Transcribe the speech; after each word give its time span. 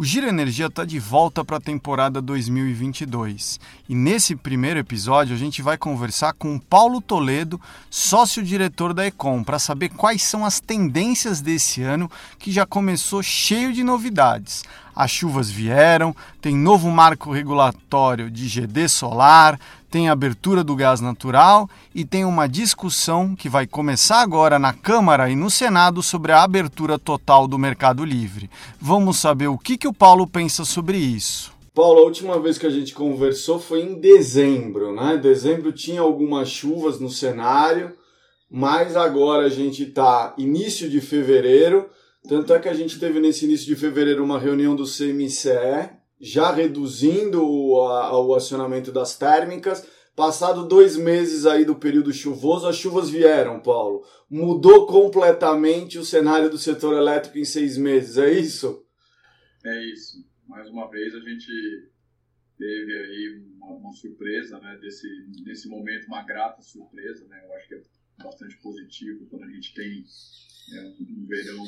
O 0.00 0.04
Giro 0.04 0.28
Energia 0.28 0.66
está 0.66 0.84
de 0.84 1.00
volta 1.00 1.44
para 1.44 1.56
a 1.56 1.60
temporada 1.60 2.22
2022 2.22 3.58
e 3.88 3.96
nesse 3.96 4.36
primeiro 4.36 4.78
episódio 4.78 5.34
a 5.34 5.36
gente 5.36 5.60
vai 5.60 5.76
conversar 5.76 6.34
com 6.34 6.56
Paulo 6.56 7.00
Toledo, 7.00 7.60
sócio-diretor 7.90 8.94
da 8.94 9.04
Econ, 9.04 9.42
para 9.42 9.58
saber 9.58 9.88
quais 9.88 10.22
são 10.22 10.44
as 10.44 10.60
tendências 10.60 11.40
desse 11.40 11.82
ano 11.82 12.08
que 12.38 12.52
já 12.52 12.64
começou 12.64 13.24
cheio 13.24 13.72
de 13.72 13.82
novidades. 13.82 14.62
As 14.94 15.10
chuvas 15.10 15.50
vieram, 15.50 16.14
tem 16.40 16.56
novo 16.56 16.88
marco 16.92 17.32
regulatório 17.32 18.30
de 18.30 18.46
GD 18.46 18.88
solar, 18.88 19.58
tem 19.90 20.08
abertura 20.08 20.62
do 20.62 20.76
gás 20.76 21.00
natural 21.00 21.68
e 21.94 22.04
tem 22.04 22.24
uma 22.24 22.46
discussão 22.46 23.34
que 23.34 23.48
vai 23.48 23.66
começar 23.66 24.20
agora 24.20 24.58
na 24.58 24.72
Câmara 24.72 25.30
e 25.30 25.36
no 25.36 25.50
Senado 25.50 26.02
sobre 26.02 26.32
a 26.32 26.42
abertura 26.42 26.98
total 26.98 27.48
do 27.48 27.58
mercado 27.58 28.04
livre. 28.04 28.50
Vamos 28.80 29.18
saber 29.18 29.48
o 29.48 29.58
que, 29.58 29.78
que 29.78 29.88
o 29.88 29.92
Paulo 29.92 30.26
pensa 30.26 30.64
sobre 30.64 30.98
isso. 30.98 31.52
Paulo, 31.74 32.00
a 32.00 32.04
última 32.04 32.40
vez 32.40 32.58
que 32.58 32.66
a 32.66 32.70
gente 32.70 32.92
conversou 32.92 33.58
foi 33.58 33.82
em 33.82 34.00
dezembro, 34.00 34.94
né? 34.94 35.16
Dezembro 35.16 35.72
tinha 35.72 36.00
algumas 36.00 36.48
chuvas 36.48 36.98
no 36.98 37.08
cenário, 37.08 37.92
mas 38.50 38.96
agora 38.96 39.46
a 39.46 39.48
gente 39.48 39.84
está 39.84 40.34
início 40.36 40.90
de 40.90 41.00
fevereiro, 41.00 41.88
tanto 42.28 42.52
é 42.52 42.58
que 42.58 42.68
a 42.68 42.74
gente 42.74 42.98
teve 42.98 43.20
nesse 43.20 43.44
início 43.44 43.66
de 43.66 43.76
fevereiro 43.76 44.24
uma 44.24 44.38
reunião 44.38 44.74
do 44.74 44.84
CMCE 44.84 45.97
já 46.20 46.52
reduzindo 46.52 47.44
o, 47.44 47.80
a, 47.82 48.20
o 48.20 48.34
acionamento 48.34 48.90
das 48.90 49.16
térmicas. 49.16 49.86
Passado 50.14 50.66
dois 50.66 50.96
meses 50.96 51.46
aí 51.46 51.64
do 51.64 51.76
período 51.76 52.12
chuvoso, 52.12 52.66
as 52.66 52.76
chuvas 52.76 53.08
vieram, 53.08 53.60
Paulo. 53.60 54.04
Mudou 54.28 54.86
completamente 54.86 55.96
o 55.96 56.04
cenário 56.04 56.50
do 56.50 56.58
setor 56.58 56.96
elétrico 56.96 57.38
em 57.38 57.44
seis 57.44 57.78
meses, 57.78 58.18
é 58.18 58.32
isso? 58.32 58.84
É 59.64 59.84
isso. 59.92 60.26
Mais 60.48 60.68
uma 60.70 60.90
vez 60.90 61.14
a 61.14 61.20
gente 61.20 61.46
teve 62.58 62.92
aí 62.92 63.42
uma, 63.56 63.76
uma 63.76 63.92
surpresa, 63.92 64.58
né? 64.58 64.76
Desse, 64.80 65.06
nesse 65.44 65.68
momento, 65.68 66.06
uma 66.08 66.24
grata 66.24 66.60
surpresa, 66.62 67.24
né? 67.28 67.40
Eu 67.44 67.52
acho 67.54 67.68
que 67.68 67.74
é 67.76 67.82
bastante 68.22 68.56
positivo 68.60 69.26
quando 69.30 69.44
a 69.44 69.50
gente 69.50 69.72
tem 69.74 70.04
é, 70.74 70.80
um, 71.00 71.26
verão 71.26 71.64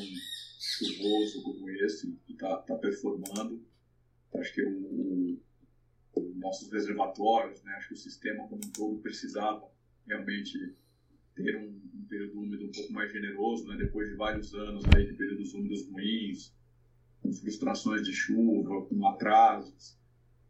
chuvoso 0.59 1.41
como 1.43 1.69
esse, 1.69 2.11
que 2.25 2.33
está 2.33 2.57
tá 2.57 2.75
performando. 2.75 3.65
Acho 4.35 4.53
que 4.53 4.63
o, 4.63 5.39
o, 6.13 6.33
nossos 6.35 6.71
reservatórios, 6.71 7.61
né, 7.63 7.73
acho 7.73 7.89
que 7.89 7.93
o 7.93 7.97
sistema 7.97 8.47
como 8.47 8.61
um 8.63 8.71
todo 8.71 9.01
precisava 9.01 9.67
realmente 10.07 10.75
ter 11.35 11.57
um, 11.57 11.67
um, 11.67 12.05
período 12.09 12.39
úmido 12.39 12.65
um 12.65 12.71
pouco 12.71 12.91
mais 12.93 13.11
generoso, 13.11 13.67
né, 13.67 13.77
depois 13.77 14.09
de 14.09 14.15
vários 14.15 14.53
anos 14.53 14.83
aí 14.95 15.05
de 15.05 15.13
períodos 15.13 15.53
úmidos 15.53 15.87
ruins, 15.89 16.53
com 17.21 17.31
frustrações 17.31 18.03
de 18.03 18.13
chuva, 18.13 18.85
com 18.85 19.07
atrasos. 19.07 19.97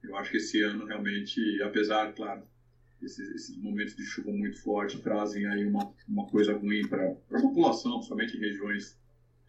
Eu 0.04 0.16
acho 0.16 0.32
que 0.32 0.38
esse 0.38 0.62
ano 0.62 0.86
realmente, 0.86 1.62
apesar, 1.62 2.14
claro, 2.14 2.44
esses, 3.02 3.30
esses 3.36 3.58
momentos 3.58 3.96
de 3.96 4.04
chuva 4.04 4.32
muito 4.32 4.62
forte 4.62 5.02
trazem 5.02 5.46
aí 5.48 5.66
uma, 5.66 5.94
uma 6.08 6.28
coisa 6.28 6.56
ruim 6.56 6.88
para 6.88 7.12
a 7.12 7.42
população, 7.42 7.94
principalmente 7.94 8.38
em 8.38 8.40
regiões 8.40 9.00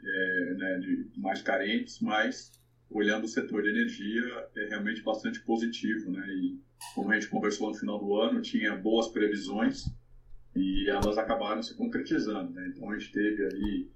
é, 0.02 0.54
né, 0.54 0.78
de 0.80 1.10
mais 1.16 1.42
carentes, 1.42 2.00
mas 2.00 2.50
olhando 2.92 3.24
o 3.24 3.28
setor 3.28 3.62
de 3.62 3.70
energia, 3.70 4.48
é 4.56 4.68
realmente 4.68 5.02
bastante 5.02 5.40
positivo, 5.40 6.10
né? 6.10 6.26
E 6.28 6.60
como 6.94 7.10
a 7.10 7.14
gente 7.14 7.28
conversou 7.28 7.68
no 7.68 7.74
final 7.74 7.98
do 7.98 8.16
ano, 8.16 8.42
tinha 8.42 8.76
boas 8.76 9.08
previsões 9.08 9.84
e 10.54 10.88
elas 10.88 11.16
acabaram 11.18 11.62
se 11.62 11.76
concretizando, 11.76 12.52
né? 12.52 12.72
Então 12.74 12.90
a 12.90 12.98
gente 12.98 13.12
teve 13.12 13.44
aí 13.44 13.90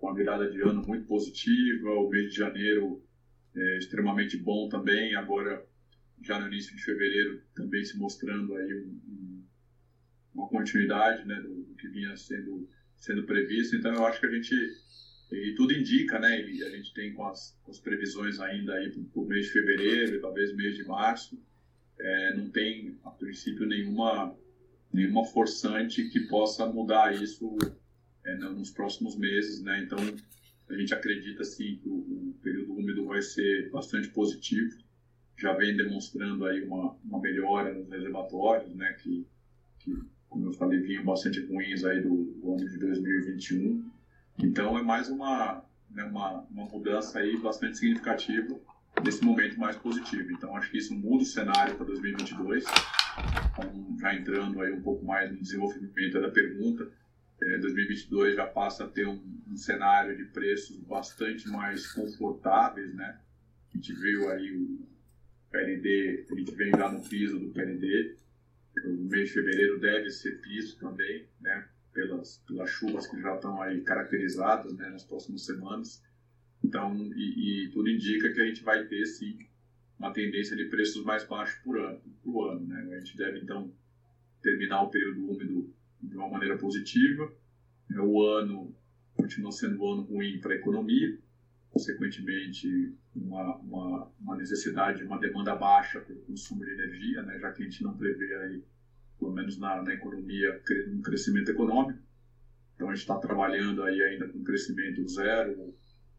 uma 0.00 0.14
virada 0.14 0.50
de 0.50 0.60
ano 0.60 0.82
muito 0.86 1.06
positiva, 1.06 1.90
o 1.90 2.08
mês 2.08 2.30
de 2.30 2.36
janeiro 2.36 3.02
é, 3.54 3.78
extremamente 3.78 4.36
bom 4.36 4.68
também, 4.68 5.14
agora 5.14 5.64
já 6.22 6.38
no 6.38 6.46
início 6.48 6.74
de 6.76 6.82
fevereiro 6.82 7.42
também 7.54 7.84
se 7.84 7.98
mostrando 7.98 8.54
aí 8.54 8.74
um, 8.74 9.00
um, 9.08 9.44
uma 10.34 10.48
continuidade, 10.48 11.26
né, 11.26 11.40
do, 11.40 11.64
do 11.64 11.74
que 11.74 11.88
vinha 11.88 12.16
sendo 12.16 12.68
sendo 12.96 13.24
previsto. 13.24 13.76
Então 13.76 13.92
eu 13.92 14.06
acho 14.06 14.20
que 14.20 14.26
a 14.26 14.30
gente 14.30 14.54
e 15.32 15.54
tudo 15.54 15.72
indica, 15.72 16.18
né? 16.18 16.46
E 16.46 16.62
a 16.62 16.70
gente 16.70 16.92
tem 16.92 17.12
com 17.14 17.26
as, 17.26 17.58
com 17.62 17.70
as 17.70 17.80
previsões 17.80 18.38
ainda 18.38 18.74
aí 18.74 18.90
para 18.90 19.22
o 19.22 19.26
mês 19.26 19.46
de 19.46 19.52
fevereiro 19.52 20.20
talvez 20.20 20.54
mês 20.54 20.76
de 20.76 20.84
março, 20.84 21.40
é, 21.98 22.36
não 22.36 22.50
tem, 22.50 22.98
a 23.04 23.10
princípio, 23.10 23.66
nenhuma, 23.66 24.36
nenhuma 24.92 25.24
forçante 25.24 26.08
que 26.10 26.20
possa 26.28 26.66
mudar 26.66 27.14
isso 27.14 27.56
é, 28.24 28.36
nos 28.36 28.70
próximos 28.70 29.16
meses, 29.16 29.62
né? 29.62 29.82
Então, 29.82 29.98
a 30.68 30.74
gente 30.74 30.92
acredita, 30.92 31.44
sim, 31.44 31.76
que 31.76 31.88
o, 31.88 31.94
o, 31.94 32.34
período 32.42 32.74
úmido 32.74 33.06
vai 33.06 33.22
ser 33.22 33.70
bastante 33.70 34.08
positivo. 34.08 34.76
Já 35.38 35.54
vem 35.54 35.76
demonstrando 35.76 36.44
aí 36.44 36.62
uma, 36.62 36.96
uma 37.04 37.20
melhora 37.20 37.72
nos 37.72 37.88
reservatórios, 37.88 38.74
né? 38.74 38.92
Que, 38.94 39.26
que, 39.78 39.96
como 40.28 40.46
eu 40.46 40.52
falei, 40.52 40.80
vinham 40.80 41.04
bastante 41.04 41.40
ruins 41.46 41.84
aí 41.84 42.00
do, 42.02 42.24
do 42.24 42.54
ano 42.54 42.68
de 42.68 42.78
2021 42.78 43.91
então 44.42 44.76
é 44.78 44.82
mais 44.82 45.08
uma, 45.08 45.64
né, 45.90 46.04
uma, 46.04 46.40
uma 46.50 46.64
mudança 46.66 47.20
aí 47.20 47.38
bastante 47.38 47.78
significativa 47.78 48.58
nesse 49.04 49.24
momento 49.24 49.58
mais 49.58 49.76
positivo. 49.76 50.32
Então 50.32 50.56
acho 50.56 50.70
que 50.70 50.78
isso 50.78 50.94
muda 50.94 51.22
o 51.22 51.26
cenário 51.26 51.76
para 51.76 51.86
2022. 51.86 52.64
Então, 53.52 53.96
já 53.98 54.14
entrando 54.14 54.60
aí 54.60 54.72
um 54.72 54.82
pouco 54.82 55.04
mais 55.04 55.30
no 55.30 55.38
desenvolvimento 55.38 56.20
da 56.20 56.30
pergunta, 56.30 56.90
é, 57.42 57.58
2022 57.58 58.36
já 58.36 58.46
passa 58.46 58.84
a 58.84 58.88
ter 58.88 59.06
um, 59.06 59.20
um, 59.48 59.56
cenário 59.56 60.16
de 60.16 60.24
preços 60.26 60.78
bastante 60.80 61.48
mais 61.48 61.92
confortáveis, 61.92 62.94
né? 62.94 63.18
A 63.72 63.76
gente 63.76 63.92
viu 63.94 64.30
aí 64.30 64.56
o 64.56 64.86
PLD, 65.50 66.26
a 66.30 66.34
gente 66.34 66.54
vem 66.54 66.70
já 66.70 66.90
no 66.90 67.02
piso 67.02 67.38
do 67.38 67.50
PLD, 67.50 68.16
o 68.84 69.04
mês 69.04 69.28
de 69.28 69.34
fevereiro 69.34 69.80
deve 69.80 70.10
ser 70.10 70.40
piso 70.40 70.78
também, 70.78 71.26
né? 71.40 71.68
Pelas, 71.92 72.42
pelas 72.46 72.70
chuvas 72.70 73.06
que 73.06 73.20
já 73.20 73.34
estão 73.34 73.60
aí 73.60 73.80
caracterizadas 73.82 74.74
né, 74.74 74.88
nas 74.88 75.04
próximas 75.04 75.44
semanas. 75.44 76.02
Então, 76.64 76.94
e, 77.14 77.66
e, 77.66 77.70
tudo 77.70 77.88
indica 77.88 78.32
que 78.32 78.40
a 78.40 78.46
gente 78.46 78.62
vai 78.62 78.84
ter, 78.86 79.04
sim, 79.06 79.38
uma 79.98 80.12
tendência 80.12 80.56
de 80.56 80.66
preços 80.66 81.04
mais 81.04 81.26
baixos 81.26 81.58
por 81.62 81.78
ano. 81.78 82.00
Por 82.22 82.50
ano 82.50 82.66
né? 82.66 82.96
A 82.96 82.98
gente 82.98 83.16
deve, 83.16 83.40
então, 83.40 83.72
terminar 84.40 84.82
o 84.82 84.90
período 84.90 85.30
úmido 85.30 85.72
de 86.00 86.16
uma 86.16 86.28
maneira 86.28 86.56
positiva. 86.56 87.32
É, 87.90 88.00
o 88.00 88.22
ano 88.22 88.74
continua 89.14 89.52
sendo 89.52 89.82
um 89.82 89.92
ano 89.92 90.02
ruim 90.02 90.40
para 90.40 90.54
a 90.54 90.56
economia, 90.56 91.18
consequentemente, 91.70 92.94
uma, 93.14 93.56
uma, 93.56 94.12
uma 94.20 94.36
necessidade, 94.36 95.04
uma 95.04 95.18
demanda 95.18 95.54
baixa 95.54 96.00
pelo 96.00 96.20
consumo 96.20 96.64
de 96.64 96.72
energia, 96.72 97.22
né? 97.22 97.38
já 97.38 97.52
que 97.52 97.62
a 97.62 97.64
gente 97.64 97.82
não 97.82 97.96
prevê 97.96 98.34
aí 98.36 98.64
pelo 99.22 99.32
menos 99.32 99.56
na, 99.56 99.80
na 99.80 99.94
economia, 99.94 100.60
um 100.88 101.00
crescimento 101.00 101.52
econômico. 101.52 102.02
Então 102.74 102.88
a 102.88 102.94
gente 102.94 103.02
está 103.02 103.16
trabalhando 103.18 103.84
aí 103.84 104.02
ainda 104.02 104.28
com 104.28 104.42
crescimento 104.42 105.06
zero, 105.08 105.72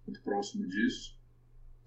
muito 0.08 0.22
próximo 0.24 0.66
disso. 0.66 1.20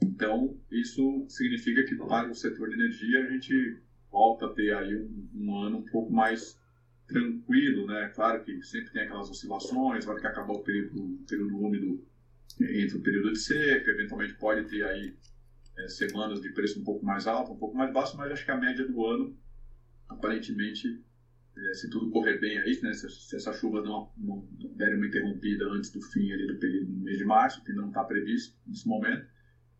Então 0.02 0.60
isso 0.70 1.24
significa 1.26 1.82
que 1.84 1.96
para 1.96 2.30
o 2.30 2.34
setor 2.34 2.68
de 2.68 2.74
energia 2.74 3.24
a 3.24 3.30
gente 3.30 3.80
volta 4.12 4.44
a 4.44 4.52
ter 4.52 4.74
aí 4.74 4.94
um, 4.94 5.28
um 5.34 5.56
ano 5.56 5.78
um 5.78 5.84
pouco 5.86 6.12
mais 6.12 6.60
tranquilo, 7.08 7.86
né? 7.86 8.12
Claro 8.14 8.44
que 8.44 8.62
sempre 8.62 8.92
tem 8.92 9.02
aquelas 9.02 9.30
oscilações, 9.30 10.04
vai 10.04 10.20
que 10.20 10.26
acabar 10.26 10.52
o 10.52 10.62
período, 10.62 11.02
o 11.02 11.24
período 11.26 11.56
úmido 11.56 12.04
entre 12.60 12.98
o 12.98 13.02
período 13.02 13.32
de 13.32 13.38
seca, 13.38 13.90
eventualmente 13.90 14.34
pode 14.34 14.68
ter 14.68 14.84
aí 14.84 15.16
é, 15.78 15.88
semanas 15.88 16.42
de 16.42 16.50
preço 16.50 16.78
um 16.78 16.84
pouco 16.84 17.06
mais 17.06 17.26
alto, 17.26 17.52
um 17.52 17.58
pouco 17.58 17.74
mais 17.76 17.90
baixo, 17.90 18.16
mas 18.18 18.32
acho 18.32 18.44
que 18.44 18.50
a 18.50 18.56
média 18.56 18.86
do 18.86 19.06
ano 19.06 19.34
aparentemente, 20.08 21.02
é, 21.56 21.74
se 21.74 21.88
tudo 21.88 22.10
correr 22.10 22.38
bem 22.38 22.58
aí, 22.58 22.78
né, 22.82 22.92
se, 22.92 23.08
se 23.08 23.36
essa 23.36 23.52
chuva 23.52 23.80
não, 23.80 24.10
não 24.16 24.46
der 24.76 24.94
uma 24.94 25.06
interrompida 25.06 25.64
antes 25.66 25.90
do 25.90 26.00
fim 26.00 26.30
ali 26.32 26.46
do 26.46 26.58
período 26.58 26.92
do 26.92 27.00
mês 27.00 27.18
de 27.18 27.24
março, 27.24 27.64
que 27.64 27.72
não 27.72 27.88
está 27.88 28.04
previsto 28.04 28.54
nesse 28.66 28.86
momento, 28.86 29.26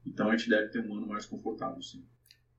então 0.07 0.29
a 0.29 0.37
gente 0.37 0.49
deve 0.49 0.69
ter 0.69 0.81
um 0.81 0.97
ano 0.97 1.07
mais 1.07 1.27
confortável, 1.27 1.83
sim. 1.83 2.05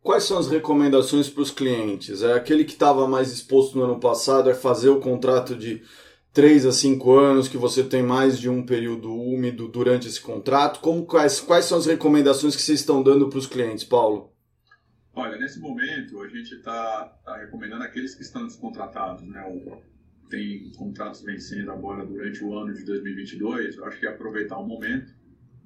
Quais 0.02 0.24
são 0.24 0.38
as 0.38 0.48
recomendações 0.48 1.30
para 1.30 1.42
os 1.42 1.52
clientes? 1.52 2.22
É 2.22 2.34
aquele 2.34 2.64
que 2.64 2.74
estava 2.74 3.08
mais 3.08 3.32
exposto 3.32 3.78
no 3.78 3.84
ano 3.84 4.00
passado 4.00 4.50
é 4.50 4.54
fazer 4.54 4.90
o 4.90 5.00
contrato 5.00 5.56
de 5.56 5.82
3 6.32 6.68
a 6.68 6.72
5 6.72 7.12
anos, 7.14 7.48
que 7.48 7.58
você 7.58 7.84
tem 7.84 8.04
mais 8.04 8.40
de 8.40 8.48
um 8.48 8.64
período 8.64 9.12
úmido 9.12 9.68
durante 9.68 10.08
esse 10.08 10.22
contrato. 10.22 10.80
Como 10.80 11.06
quais, 11.06 11.42
quais 11.42 11.66
são 11.66 11.78
as 11.78 11.88
recomendações 11.88 12.56
que 12.56 12.62
vocês 12.62 12.80
estão 12.80 13.02
dando 13.02 13.28
para 13.28 13.40
os 13.40 13.48
clientes, 13.48 13.84
Paulo? 13.84 14.32
Olha, 15.20 15.36
nesse 15.36 15.60
momento 15.60 16.22
a 16.22 16.28
gente 16.28 16.54
está 16.54 17.06
tá 17.26 17.38
recomendando 17.38 17.84
aqueles 17.84 18.14
que 18.14 18.22
estão 18.22 18.46
descontratados, 18.46 19.24
né? 19.24 19.44
Tem 20.30 20.72
contratos 20.74 21.24
vencendo 21.24 21.72
agora 21.72 22.06
durante 22.06 22.44
o 22.44 22.56
ano 22.56 22.72
de 22.72 22.86
2022, 22.86 23.78
eu 23.78 23.86
acho 23.86 24.00
que 24.00 24.06
é 24.06 24.10
aproveitar 24.10 24.60
o 24.60 24.68
momento. 24.68 25.12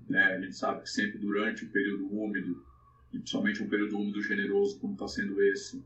Né? 0.07 0.23
A 0.23 0.39
gente 0.39 0.55
sabe 0.55 0.83
que 0.83 0.89
sempre 0.89 1.17
durante 1.17 1.65
o 1.65 1.69
período 1.69 2.07
úmido, 2.17 2.65
e 3.11 3.17
principalmente 3.17 3.61
um 3.61 3.67
período 3.67 3.97
úmido 3.97 4.21
generoso 4.21 4.79
como 4.79 4.93
está 4.93 5.05
sendo 5.09 5.43
esse, 5.43 5.85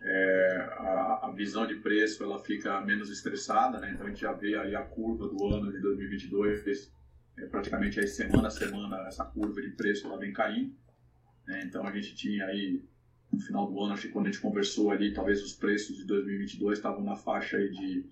é, 0.00 0.68
a, 0.78 1.20
a, 1.24 1.32
visão 1.32 1.66
de 1.66 1.74
preço 1.74 2.22
ela 2.22 2.38
fica 2.38 2.80
menos 2.82 3.10
estressada, 3.10 3.80
né? 3.80 3.90
então 3.92 4.06
a 4.06 4.10
gente 4.10 4.20
já 4.20 4.32
vê 4.32 4.54
aí 4.54 4.76
a 4.76 4.82
curva 4.82 5.26
do 5.26 5.48
ano 5.48 5.72
de 5.72 5.80
2022, 5.80 6.92
é, 7.38 7.46
praticamente 7.46 7.98
aí 7.98 8.06
semana 8.06 8.46
a 8.46 8.52
semana 8.52 9.04
essa 9.08 9.24
curva 9.24 9.60
de 9.60 9.70
preço 9.70 10.06
ela 10.06 10.16
vem 10.16 10.32
caindo. 10.32 10.72
Né? 11.44 11.64
Então 11.64 11.84
a 11.84 11.90
gente 11.90 12.14
tinha 12.14 12.46
aí 12.46 12.88
no 13.32 13.40
final 13.40 13.70
do 13.70 13.80
ano, 13.82 13.92
acho 13.92 14.08
que 14.08 14.12
quando 14.12 14.26
a 14.26 14.30
gente 14.30 14.40
conversou 14.40 14.90
ali, 14.90 15.12
talvez 15.12 15.42
os 15.42 15.52
preços 15.52 15.96
de 15.96 16.04
2022 16.04 16.78
estavam 16.78 17.02
na 17.02 17.14
faixa 17.14 17.56
aí 17.56 17.70
de 17.70 18.06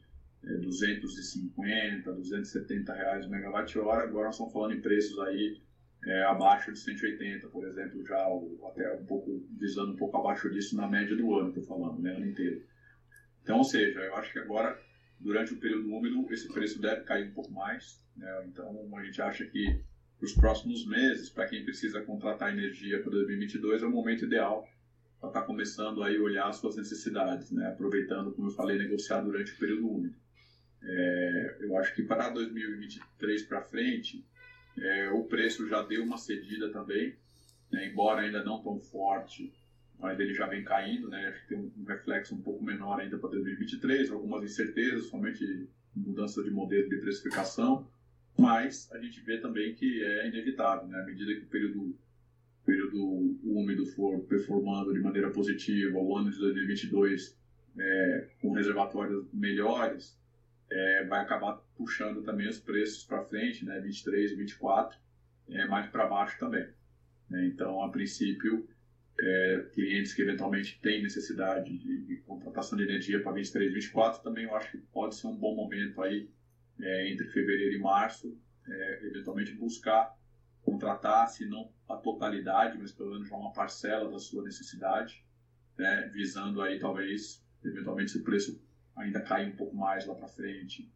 é, 0.45 0.55
250, 0.59 2.13
270 2.13 2.93
reais 2.93 3.27
o 3.27 3.31
megawatt-hora, 3.31 4.05
agora 4.05 4.27
nós 4.27 4.35
estamos 4.35 4.53
falando 4.53 4.75
em 4.75 4.81
preços 4.81 5.19
aí 5.21 5.61
é, 6.05 6.23
abaixo 6.25 6.73
de 6.73 6.79
180, 6.79 7.49
por 7.49 7.67
exemplo, 7.67 8.05
já 8.07 8.25
até 8.69 8.95
um 8.95 9.05
pouco, 9.05 9.45
visando 9.59 9.93
um 9.93 9.97
pouco 9.97 10.17
abaixo 10.19 10.49
disso 10.51 10.77
na 10.77 10.89
média 10.89 11.17
do 11.17 11.35
ano, 11.35 11.49
estou 11.49 11.65
falando, 11.65 12.01
né, 12.01 12.15
ano 12.15 12.27
inteiro. 12.27 12.63
Então, 13.43 13.59
ou 13.59 13.65
seja, 13.65 13.99
eu 14.01 14.15
acho 14.15 14.33
que 14.33 14.39
agora, 14.39 14.81
durante 15.19 15.53
o 15.53 15.57
período 15.57 15.93
úmido, 15.93 16.33
esse 16.33 16.47
preço 16.49 16.81
deve 16.81 17.03
cair 17.03 17.29
um 17.29 17.33
pouco 17.33 17.51
mais, 17.51 18.01
né, 18.17 18.45
então 18.47 18.89
a 18.97 19.05
gente 19.05 19.21
acha 19.21 19.45
que 19.45 19.83
para 20.17 20.27
os 20.27 20.33
próximos 20.33 20.87
meses, 20.87 21.31
para 21.31 21.47
quem 21.47 21.65
precisa 21.65 22.03
contratar 22.03 22.53
energia 22.53 23.01
para 23.01 23.11
2022, 23.11 23.83
é 23.83 23.87
o 23.87 23.91
momento 23.91 24.25
ideal 24.25 24.69
para 25.21 25.31
estar 25.31 25.41
tá 25.41 25.47
começando 25.47 26.03
aí 26.03 26.17
a 26.17 26.21
olhar 26.23 26.49
as 26.49 26.57
suas 26.57 26.77
necessidades, 26.77 27.51
né? 27.51 27.69
aproveitando, 27.69 28.33
como 28.33 28.49
eu 28.49 28.53
falei, 28.53 28.79
negociar 28.79 29.21
durante 29.21 29.53
o 29.53 29.59
período 29.59 29.89
úmido. 29.89 30.17
É, 30.83 31.57
eu 31.61 31.77
acho 31.77 31.95
que 31.95 32.03
para 32.03 32.29
2023 32.31 33.43
para 33.43 33.63
frente, 33.63 34.25
é, 34.79 35.11
o 35.11 35.25
preço 35.25 35.69
já 35.69 35.83
deu 35.83 36.05
uma 36.05 36.17
cedida 36.17 36.71
também, 36.71 37.17
né? 37.71 37.89
embora 37.89 38.23
ainda 38.23 38.45
não 38.45 38.63
tão 38.63 38.79
forte, 38.79 39.53
mas 39.99 40.21
ele 40.21 40.33
já 40.33 40.47
vem 40.47 40.63
caindo, 40.63 41.09
né? 41.09 41.29
acho 41.29 41.43
que 41.43 41.49
tem 41.49 41.59
um 41.59 41.85
reflexo 41.85 42.35
um 42.35 42.41
pouco 42.41 42.65
menor 42.65 43.01
ainda 43.01 43.19
para 43.19 43.31
2023, 43.31 44.13
algumas 44.13 44.45
incertezas, 44.45 45.07
somente 45.07 45.69
mudança 45.97 46.43
de 46.45 46.51
modelo 46.51 46.89
de 46.89 46.99
precificação, 46.99 47.91
mas 48.39 48.89
a 48.93 48.99
gente 48.99 49.21
vê 49.23 49.39
também 49.39 49.75
que 49.75 50.05
é 50.05 50.29
inevitável, 50.29 50.87
né? 50.87 51.01
à 51.01 51.05
medida 51.05 51.35
que 51.35 51.41
o 51.41 51.49
período 51.49 51.99
período 52.69 53.39
úmido 53.43 53.87
for 53.87 54.21
performando 54.27 54.93
de 54.93 55.01
maneira 55.01 55.31
positiva, 55.31 55.99
o 55.99 56.19
ano 56.19 56.31
de 56.31 56.39
2022 56.39 57.35
é, 57.79 58.29
com 58.43 58.53
reservatórios 58.53 59.27
melhores, 59.33 60.21
é, 60.71 61.05
vai 61.07 61.21
acabar 61.21 61.63
puxando 61.75 62.23
também 62.23 62.47
os 62.47 62.61
preços 62.61 63.05
para 63.05 63.25
frente, 63.25 63.65
né, 63.65 63.81
23 63.81 64.33
e 64.33 64.35
24, 64.35 64.99
é, 65.49 65.67
mais 65.67 65.89
para 65.91 66.07
baixo 66.07 66.39
também. 66.39 66.69
Né? 67.31 67.47
Então, 67.47 67.83
a 67.83 67.89
princípio, 67.89 68.69
é, 69.19 69.67
clientes 69.73 70.13
que 70.13 70.21
eventualmente 70.21 70.79
têm 70.83 71.03
necessidade 71.03 71.75
de, 71.79 72.05
de 72.05 72.17
contratação 72.19 72.77
de 72.77 72.85
energia 72.85 73.23
para 73.23 73.33
23 73.33 73.71
e 73.71 73.75
24, 73.75 74.23
também 74.23 74.45
eu 74.45 74.55
acho 74.55 74.71
que 74.73 74.79
pode 74.93 75.15
ser 75.15 75.27
um 75.27 75.37
bom 75.37 75.57
momento 75.57 76.03
aí, 76.03 76.29
é, 76.79 77.11
entre 77.11 77.27
fevereiro 77.29 77.77
e 77.77 77.79
março, 77.79 78.39
é, 78.69 79.07
eventualmente 79.07 79.55
buscar 79.55 80.18
contratar, 80.71 81.29
se 81.29 81.47
não 81.47 81.71
a 81.89 81.97
totalidade, 81.97 82.79
mas 82.79 82.93
pelo 82.93 83.13
menos 83.13 83.31
uma 83.31 83.53
parcela 83.53 84.11
da 84.11 84.19
sua 84.19 84.43
necessidade, 84.43 85.25
né, 85.77 86.11
visando 86.13 86.61
aí 86.61 86.79
talvez, 86.79 87.43
eventualmente, 87.65 88.13
se 88.13 88.19
o 88.19 88.25
preço 88.25 88.61
ainda 88.97 89.21
cair 89.21 89.53
um 89.53 89.57
pouco 89.57 89.77
mais 89.77 90.07
lá 90.07 90.15
para 90.15 90.29
frente, 90.29 90.91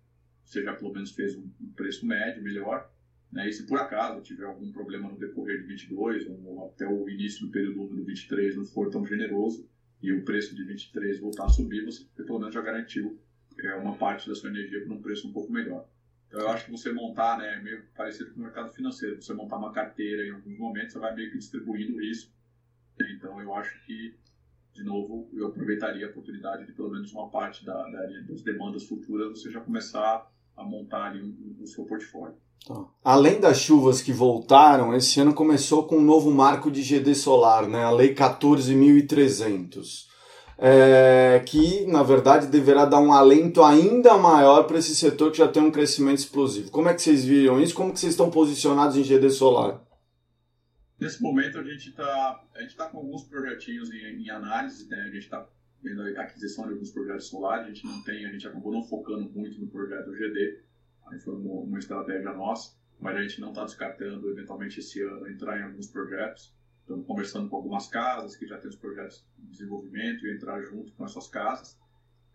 você 0.44 0.62
já 0.62 0.74
pelo 0.74 0.92
menos 0.92 1.12
fez 1.12 1.36
um, 1.36 1.48
preço 1.74 2.04
médio 2.04 2.42
melhor, 2.42 2.90
né, 3.30 3.48
e 3.48 3.52
se 3.52 3.66
por 3.66 3.78
acaso 3.78 4.20
tiver 4.20 4.44
algum 4.44 4.70
problema 4.72 5.08
no 5.08 5.18
decorrer 5.18 5.60
de 5.62 5.66
22 5.66 6.26
ou 6.26 6.66
até 6.66 6.86
o 6.86 7.08
início 7.08 7.46
do 7.46 7.52
período 7.52 7.86
do 7.86 8.04
23 8.04 8.56
não 8.56 8.64
for 8.64 8.90
tão 8.90 9.06
generoso 9.06 9.66
e 10.02 10.12
o 10.12 10.24
preço 10.24 10.54
de 10.54 10.64
23 10.64 11.20
voltar 11.20 11.46
a 11.46 11.48
subir, 11.48 11.84
você 11.84 12.04
pelo 12.16 12.40
menos 12.40 12.52
já 12.52 12.60
garantiu 12.60 13.18
é, 13.58 13.74
uma 13.76 13.96
parte 13.96 14.28
da 14.28 14.34
sua 14.34 14.50
energia 14.50 14.82
por 14.82 14.92
um 14.92 15.00
preço 15.00 15.28
um 15.28 15.32
pouco 15.32 15.52
melhor. 15.52 15.88
Eu 16.32 16.48
acho 16.48 16.64
que 16.64 16.70
você 16.70 16.92
montar, 16.92 17.38
né, 17.38 17.60
meio 17.62 17.84
parecido 17.94 18.32
com 18.32 18.40
o 18.40 18.42
mercado 18.44 18.72
financeiro, 18.72 19.20
você 19.20 19.34
montar 19.34 19.58
uma 19.58 19.72
carteira 19.72 20.26
em 20.26 20.30
alguns 20.30 20.58
momentos, 20.58 20.92
você 20.92 20.98
vai 20.98 21.14
meio 21.14 21.30
que 21.30 21.38
distribuindo 21.38 22.00
risco. 22.00 22.32
Então, 23.16 23.40
eu 23.40 23.54
acho 23.54 23.84
que, 23.84 24.14
de 24.72 24.82
novo, 24.82 25.28
eu 25.32 25.48
aproveitaria 25.48 26.06
a 26.06 26.10
oportunidade 26.10 26.66
de 26.66 26.72
pelo 26.72 26.90
menos 26.90 27.12
uma 27.12 27.28
parte 27.28 27.64
da, 27.64 27.74
da 27.74 28.06
das 28.28 28.42
demandas 28.42 28.84
futuras 28.84 29.38
você 29.38 29.50
já 29.50 29.60
começar 29.60 30.30
a 30.56 30.64
montar 30.64 31.10
ali 31.10 31.20
o, 31.20 31.62
o 31.62 31.66
seu 31.66 31.84
portfólio. 31.84 32.36
Tá. 32.66 32.86
Além 33.02 33.40
das 33.40 33.58
chuvas 33.58 34.00
que 34.00 34.12
voltaram, 34.12 34.94
esse 34.94 35.20
ano 35.20 35.34
começou 35.34 35.86
com 35.86 35.96
um 35.96 36.02
novo 36.02 36.30
marco 36.30 36.70
de 36.70 36.82
GD 36.82 37.14
solar, 37.14 37.68
né, 37.68 37.82
a 37.82 37.90
Lei 37.90 38.14
14.300 38.14 40.11
é, 40.58 41.42
que 41.46 41.86
na 41.86 42.02
verdade 42.02 42.46
deverá 42.46 42.84
dar 42.84 43.00
um 43.00 43.12
alento 43.12 43.62
ainda 43.62 44.16
maior 44.16 44.64
para 44.64 44.78
esse 44.78 44.94
setor 44.94 45.30
que 45.30 45.38
já 45.38 45.48
tem 45.48 45.62
um 45.62 45.70
crescimento 45.70 46.18
explosivo. 46.18 46.70
Como 46.70 46.88
é 46.88 46.94
que 46.94 47.02
vocês 47.02 47.24
viram 47.24 47.60
isso? 47.60 47.74
Como 47.74 47.92
que 47.92 47.98
vocês 47.98 48.12
estão 48.12 48.30
posicionados 48.30 48.96
em 48.96 49.02
GD 49.02 49.30
Solar? 49.30 49.80
Nesse 51.00 51.20
momento 51.20 51.58
a 51.58 51.64
gente 51.64 51.88
está 51.88 52.44
a 52.54 52.60
gente 52.60 52.70
está 52.70 52.86
com 52.86 52.98
alguns 52.98 53.24
projetinhos 53.24 53.92
em, 53.92 54.22
em 54.22 54.30
análise, 54.30 54.88
né? 54.88 55.02
a 55.02 55.06
gente 55.06 55.24
está 55.24 55.46
vendo 55.82 56.00
a 56.00 56.22
aquisição 56.22 56.64
de 56.66 56.74
alguns 56.74 56.92
projetos 56.92 57.26
solares, 57.26 57.66
a 57.66 57.68
gente 57.68 57.84
não 57.84 58.02
tem, 58.02 58.24
a 58.24 58.30
gente 58.30 58.46
acabou 58.46 58.72
não 58.72 58.84
focando 58.84 59.28
muito 59.30 59.60
no 59.60 59.66
projeto 59.66 60.12
GD, 60.12 60.60
aí 61.08 61.18
foi 61.18 61.34
uma, 61.34 61.62
uma 61.62 61.78
estratégia 61.78 62.32
nossa, 62.32 62.76
mas 63.00 63.16
a 63.16 63.22
gente 63.22 63.40
não 63.40 63.48
está 63.48 63.64
descartando 63.64 64.30
eventualmente 64.30 64.78
esse 64.78 65.02
ano 65.02 65.28
entrar 65.28 65.58
em 65.58 65.64
alguns 65.64 65.88
projetos. 65.88 66.54
Estamos 66.82 67.06
conversando 67.06 67.48
com 67.48 67.56
algumas 67.56 67.88
casas 67.88 68.36
que 68.36 68.46
já 68.46 68.58
têm 68.58 68.68
os 68.68 68.76
projetos 68.76 69.24
de 69.38 69.46
desenvolvimento 69.50 70.26
e 70.26 70.34
entrar 70.34 70.60
junto 70.62 70.92
com 70.92 71.04
essas 71.04 71.28
casas. 71.28 71.78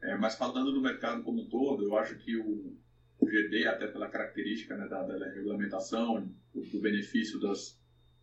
É, 0.02 0.18
mas 0.18 0.36
falando 0.36 0.72
do 0.72 0.82
mercado 0.82 1.22
como 1.24 1.42
um 1.42 1.50
todo, 1.50 1.84
eu 1.84 1.98
acho 1.98 2.16
que 2.18 2.38
o, 2.38 2.74
o 3.20 3.26
GD, 3.26 3.68
até 3.68 3.88
pela 3.88 4.10
característica 4.10 4.76
né, 4.78 4.88
da, 4.88 5.04
da, 5.04 5.30
regulamentação, 5.32 6.32
do, 6.54 6.80
benefício 6.80 7.40
das, 7.40 7.80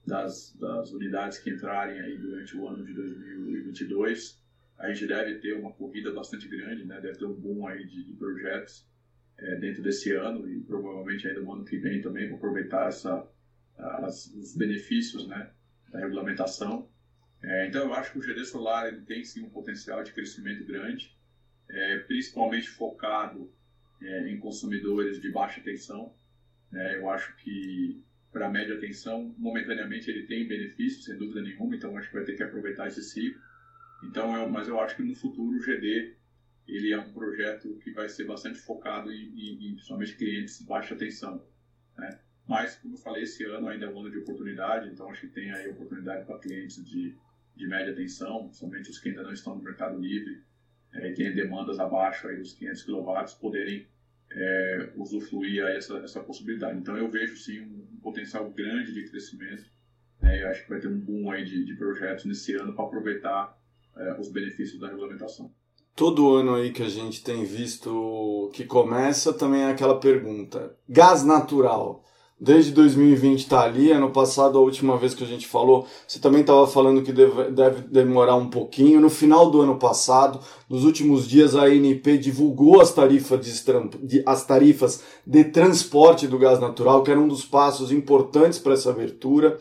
das, 0.06 0.56
das, 0.58 0.92
unidades 0.92 1.38
que 1.38 1.50
entrarem 1.50 2.00
aí 2.00 2.16
durante 2.16 2.56
o 2.56 2.68
ano 2.68 2.84
de 2.84 2.94
2022, 2.94 4.42
a 4.78 4.88
gente 4.92 5.06
deve 5.06 5.38
ter 5.40 5.58
uma 5.58 5.72
corrida 5.72 6.12
bastante 6.12 6.48
grande, 6.48 6.84
né, 6.84 7.00
deve 7.00 7.18
ter 7.18 7.26
um 7.26 7.34
boom 7.34 7.66
aí 7.66 7.84
de, 7.86 8.04
de 8.04 8.12
projetos 8.14 8.88
é, 9.38 9.56
dentro 9.56 9.82
desse 9.82 10.12
ano 10.12 10.48
e 10.48 10.60
provavelmente 10.62 11.26
ainda 11.28 11.40
no 11.40 11.52
ano 11.52 11.64
que 11.64 11.76
vem 11.76 12.00
também, 12.00 12.28
para 12.28 12.36
aproveitar 12.36 12.88
essa, 12.88 13.28
as, 13.76 14.26
os 14.34 14.56
benefícios 14.56 15.26
né, 15.26 15.50
da 15.94 16.00
regulamentação. 16.00 16.88
É, 17.40 17.66
então, 17.68 17.86
eu 17.86 17.94
acho 17.94 18.12
que 18.12 18.18
o 18.18 18.20
GD 18.20 18.44
Solar 18.44 18.88
ele 18.88 19.02
tem 19.02 19.22
sim 19.22 19.44
um 19.44 19.50
potencial 19.50 20.02
de 20.02 20.12
crescimento 20.12 20.64
grande, 20.64 21.16
é, 21.70 21.98
principalmente 21.98 22.68
focado 22.68 23.50
é, 24.02 24.28
em 24.28 24.38
consumidores 24.38 25.20
de 25.20 25.30
baixa 25.30 25.60
tensão. 25.60 26.12
É, 26.72 26.96
eu 26.96 27.08
acho 27.08 27.36
que 27.36 28.02
para 28.32 28.50
média 28.50 28.76
tensão, 28.80 29.32
momentaneamente 29.38 30.10
ele 30.10 30.26
tem 30.26 30.48
benefícios, 30.48 31.04
sem 31.04 31.16
dúvida 31.16 31.40
nenhuma, 31.40 31.76
então 31.76 31.96
acho 31.96 32.08
que 32.08 32.16
vai 32.16 32.24
ter 32.24 32.36
que 32.36 32.42
aproveitar 32.42 32.88
esse 32.88 33.00
ciclo. 33.00 33.40
Então, 34.02 34.34
eu, 34.36 34.50
mas 34.50 34.66
eu 34.66 34.80
acho 34.80 34.96
que 34.96 35.04
no 35.04 35.14
futuro 35.14 35.56
o 35.56 35.60
GD 35.60 36.16
ele 36.66 36.92
é 36.92 36.98
um 36.98 37.12
projeto 37.12 37.78
que 37.84 37.92
vai 37.92 38.08
ser 38.08 38.24
bastante 38.24 38.58
focado 38.58 39.12
em, 39.12 39.28
em, 39.36 39.68
em 39.68 39.74
principalmente 39.74 40.16
clientes 40.16 40.58
de 40.58 40.64
baixa 40.64 40.96
tensão. 40.96 41.46
Né? 41.96 42.18
Mas, 42.46 42.76
como 42.76 42.94
eu 42.94 42.98
falei, 42.98 43.22
esse 43.22 43.42
ano 43.44 43.68
ainda 43.68 43.86
é 43.86 43.88
um 43.88 43.98
ano 43.98 44.10
de 44.10 44.18
oportunidade, 44.18 44.90
então 44.90 45.08
acho 45.08 45.22
que 45.22 45.28
tem 45.28 45.50
aí 45.50 45.68
oportunidade 45.68 46.26
para 46.26 46.38
clientes 46.38 46.84
de, 46.84 47.16
de 47.56 47.66
média 47.66 47.94
tensão, 47.94 48.52
somente 48.52 48.90
os 48.90 48.98
que 48.98 49.08
ainda 49.08 49.22
não 49.22 49.32
estão 49.32 49.56
no 49.56 49.62
mercado 49.62 49.98
livre, 49.98 50.42
é, 50.92 51.10
que 51.10 51.16
têm 51.16 51.34
demandas 51.34 51.78
abaixo 51.78 52.28
aí 52.28 52.36
dos 52.36 52.52
500 52.52 52.82
kW, 52.82 53.40
poderem 53.40 53.86
é, 54.30 54.92
usufruir 54.96 55.64
aí 55.64 55.76
essa, 55.76 55.96
essa 55.98 56.20
possibilidade. 56.20 56.78
Então 56.78 56.96
eu 56.96 57.10
vejo 57.10 57.36
sim 57.36 57.60
um, 57.60 57.88
um 57.94 58.00
potencial 58.00 58.48
grande 58.50 58.92
de 58.92 59.08
crescimento, 59.08 59.64
né, 60.20 60.42
eu 60.42 60.48
acho 60.48 60.64
que 60.64 60.70
vai 60.70 60.80
ter 60.80 60.88
um 60.88 60.98
boom 60.98 61.30
aí 61.30 61.44
de, 61.44 61.64
de 61.64 61.74
projetos 61.76 62.26
nesse 62.26 62.54
ano 62.54 62.74
para 62.74 62.84
aproveitar 62.84 63.58
é, 63.96 64.20
os 64.20 64.30
benefícios 64.30 64.78
da 64.78 64.88
regulamentação. 64.88 65.50
Todo 65.96 66.34
ano 66.34 66.56
aí 66.56 66.72
que 66.72 66.82
a 66.82 66.88
gente 66.88 67.22
tem 67.22 67.44
visto 67.44 68.50
que 68.52 68.64
começa 68.64 69.32
também 69.32 69.62
é 69.62 69.70
aquela 69.70 70.00
pergunta: 70.00 70.76
gás 70.88 71.24
natural 71.24 72.04
desde 72.44 72.72
2020 72.72 73.40
está 73.40 73.62
ali. 73.62 73.90
Ano 73.90 74.10
passado, 74.10 74.58
a 74.58 74.60
última 74.60 74.98
vez 74.98 75.14
que 75.14 75.24
a 75.24 75.26
gente 75.26 75.46
falou, 75.46 75.86
você 76.06 76.18
também 76.18 76.42
estava 76.42 76.66
falando 76.66 77.02
que 77.02 77.12
deve, 77.12 77.50
deve, 77.50 77.80
demorar 77.88 78.36
um 78.36 78.50
pouquinho. 78.50 79.00
No 79.00 79.08
final 79.08 79.50
do 79.50 79.62
ano 79.62 79.76
passado, 79.76 80.38
nos 80.68 80.84
últimos 80.84 81.26
dias, 81.26 81.56
a 81.56 81.64
ANP 81.64 82.18
divulgou 82.18 82.80
as 82.80 82.92
tarifas 82.92 83.40
de, 84.02 84.22
as 84.26 84.44
tarifas 84.44 85.02
de 85.26 85.44
transporte 85.44 86.28
do 86.28 86.38
gás 86.38 86.60
natural, 86.60 87.02
que 87.02 87.10
era 87.10 87.18
um 87.18 87.28
dos 87.28 87.44
passos 87.44 87.90
importantes 87.90 88.58
para 88.58 88.74
essa 88.74 88.90
abertura. 88.90 89.58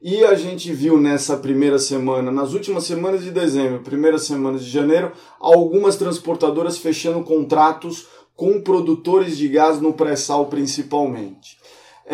E 0.00 0.24
a 0.24 0.34
gente 0.34 0.72
viu 0.72 0.98
nessa 0.98 1.36
primeira 1.36 1.78
semana, 1.78 2.32
nas 2.32 2.54
últimas 2.54 2.82
semanas 2.82 3.22
de 3.22 3.30
dezembro, 3.30 3.82
primeiras 3.82 4.24
semanas 4.24 4.64
de 4.64 4.70
janeiro, 4.70 5.12
algumas 5.38 5.94
transportadoras 5.94 6.78
fechando 6.78 7.22
contratos 7.22 8.08
com 8.34 8.60
produtores 8.60 9.36
de 9.36 9.46
gás 9.46 9.80
no 9.80 9.92
pré-sal 9.92 10.46
principalmente. 10.46 11.56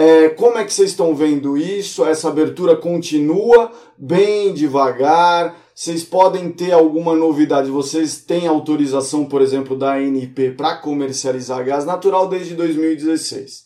É, 0.01 0.29
como 0.29 0.57
é 0.57 0.65
que 0.65 0.73
vocês 0.73 0.91
estão 0.91 1.13
vendo 1.13 1.59
isso? 1.59 2.05
Essa 2.05 2.29
abertura 2.29 2.77
continua 2.77 3.73
bem 3.99 4.55
devagar? 4.55 5.57
Vocês 5.75 6.05
podem 6.05 6.53
ter 6.53 6.71
alguma 6.71 7.17
novidade? 7.17 7.69
Vocês 7.69 8.19
têm 8.19 8.47
autorização, 8.47 9.25
por 9.25 9.43
exemplo, 9.43 9.77
da 9.77 9.95
ANP 9.95 10.53
para 10.57 10.77
comercializar 10.77 11.65
gás 11.65 11.85
natural 11.85 12.29
desde 12.29 12.55
2016. 12.55 13.65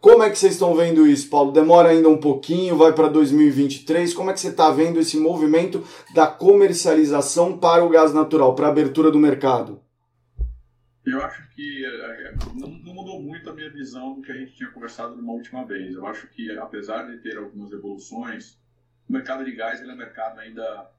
Como 0.00 0.24
é 0.24 0.30
que 0.30 0.36
vocês 0.36 0.54
estão 0.54 0.74
vendo 0.74 1.06
isso, 1.06 1.30
Paulo? 1.30 1.52
Demora 1.52 1.90
ainda 1.90 2.08
um 2.08 2.18
pouquinho, 2.18 2.76
vai 2.76 2.92
para 2.92 3.06
2023. 3.06 4.12
Como 4.14 4.30
é 4.30 4.32
que 4.32 4.40
você 4.40 4.48
está 4.48 4.72
vendo 4.72 4.98
esse 4.98 5.16
movimento 5.16 5.84
da 6.12 6.26
comercialização 6.26 7.56
para 7.56 7.84
o 7.84 7.88
gás 7.88 8.12
natural, 8.12 8.52
para 8.56 8.66
a 8.66 8.70
abertura 8.70 9.12
do 9.12 9.18
mercado? 9.20 9.78
Eu 11.10 11.22
acho 11.24 11.48
que 11.54 11.84
é, 11.86 11.88
é, 11.88 12.34
não, 12.54 12.68
não, 12.68 12.94
mudou 12.94 13.22
muito 13.22 13.48
a 13.48 13.54
minha 13.54 13.70
visão 13.70 14.14
do 14.14 14.20
que 14.20 14.30
a 14.30 14.36
gente 14.36 14.52
tinha 14.54 14.70
conversado 14.70 15.16
numa 15.16 15.32
última 15.32 15.64
vez. 15.64 15.94
Eu 15.94 16.06
acho 16.06 16.28
que, 16.28 16.50
apesar 16.58 17.04
de 17.04 17.16
ter 17.18 17.38
algumas 17.38 17.72
evoluções, 17.72 18.60
o 19.08 19.12
mercado 19.14 19.42
de 19.42 19.52
gás 19.52 19.80
ele 19.80 19.90
é 19.90 19.94
um 19.94 19.96
mercado 19.98 20.38
ainda 20.38 20.90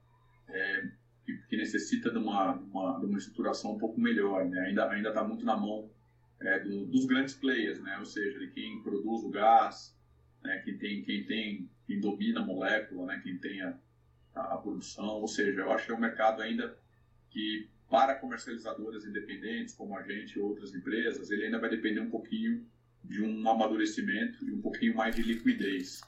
é, 0.48 0.88
que, 1.24 1.36
que, 1.48 1.56
necessita 1.56 2.10
de 2.10 2.18
uma, 2.18 2.54
uma, 2.54 2.98
de 2.98 3.06
uma 3.06 3.18
estruturação 3.18 3.76
um 3.76 3.78
pouco 3.78 4.00
melhor. 4.00 4.44
Né? 4.46 4.58
Ainda 4.62 4.90
ainda 4.90 5.10
está 5.10 5.22
muito 5.22 5.44
na 5.44 5.56
mão 5.56 5.88
é, 6.40 6.58
do, 6.58 6.86
dos 6.86 7.06
grandes 7.06 7.34
players, 7.34 7.80
né? 7.80 7.96
ou 7.98 8.04
seja, 8.04 8.36
de 8.40 8.48
quem 8.48 8.82
produz 8.82 9.22
o 9.22 9.30
gás, 9.30 9.96
né? 10.42 10.60
quem, 10.64 10.76
tem, 10.76 11.02
quem, 11.04 11.24
tem, 11.24 11.70
quem 11.86 12.00
domina 12.00 12.40
a 12.40 12.44
molécula, 12.44 13.06
né? 13.06 13.20
quem 13.22 13.38
tem 13.38 13.62
a, 13.62 13.78
a, 14.34 14.54
a 14.54 14.58
produção. 14.58 15.20
Ou 15.20 15.28
seja, 15.28 15.60
eu 15.60 15.70
acho 15.70 15.86
que 15.86 15.92
é 15.92 15.94
um 15.94 16.00
mercado 16.00 16.42
ainda 16.42 16.76
que 17.30 17.70
para 17.90 18.14
comercializadoras 18.14 19.04
independentes, 19.04 19.74
como 19.74 19.98
a 19.98 20.02
gente 20.02 20.38
e 20.38 20.40
outras 20.40 20.72
empresas, 20.72 21.28
ele 21.30 21.46
ainda 21.46 21.58
vai 21.58 21.68
depender 21.68 21.98
um 21.98 22.08
pouquinho 22.08 22.64
de 23.02 23.20
um 23.20 23.48
amadurecimento 23.50 24.44
e 24.48 24.52
um 24.52 24.62
pouquinho 24.62 24.94
mais 24.94 25.16
de 25.16 25.22
liquidez. 25.22 26.00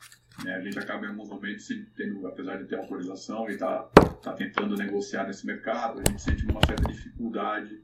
Né? 0.44 0.54
A 0.54 0.60
gente 0.60 0.78
acaba 0.78 1.04
em 1.04 1.08
alguns 1.08 1.28
momentos, 1.28 1.66
tendo, 1.96 2.24
apesar 2.26 2.56
de 2.56 2.66
ter 2.66 2.76
autorização 2.76 3.50
e 3.50 3.54
estar 3.54 3.82
tá, 3.82 4.08
tá 4.08 4.32
tentando 4.32 4.76
negociar 4.76 5.26
nesse 5.26 5.44
mercado, 5.44 6.00
a 6.00 6.10
gente 6.10 6.22
sente 6.22 6.46
uma 6.46 6.64
certa 6.64 6.84
dificuldade 6.84 7.82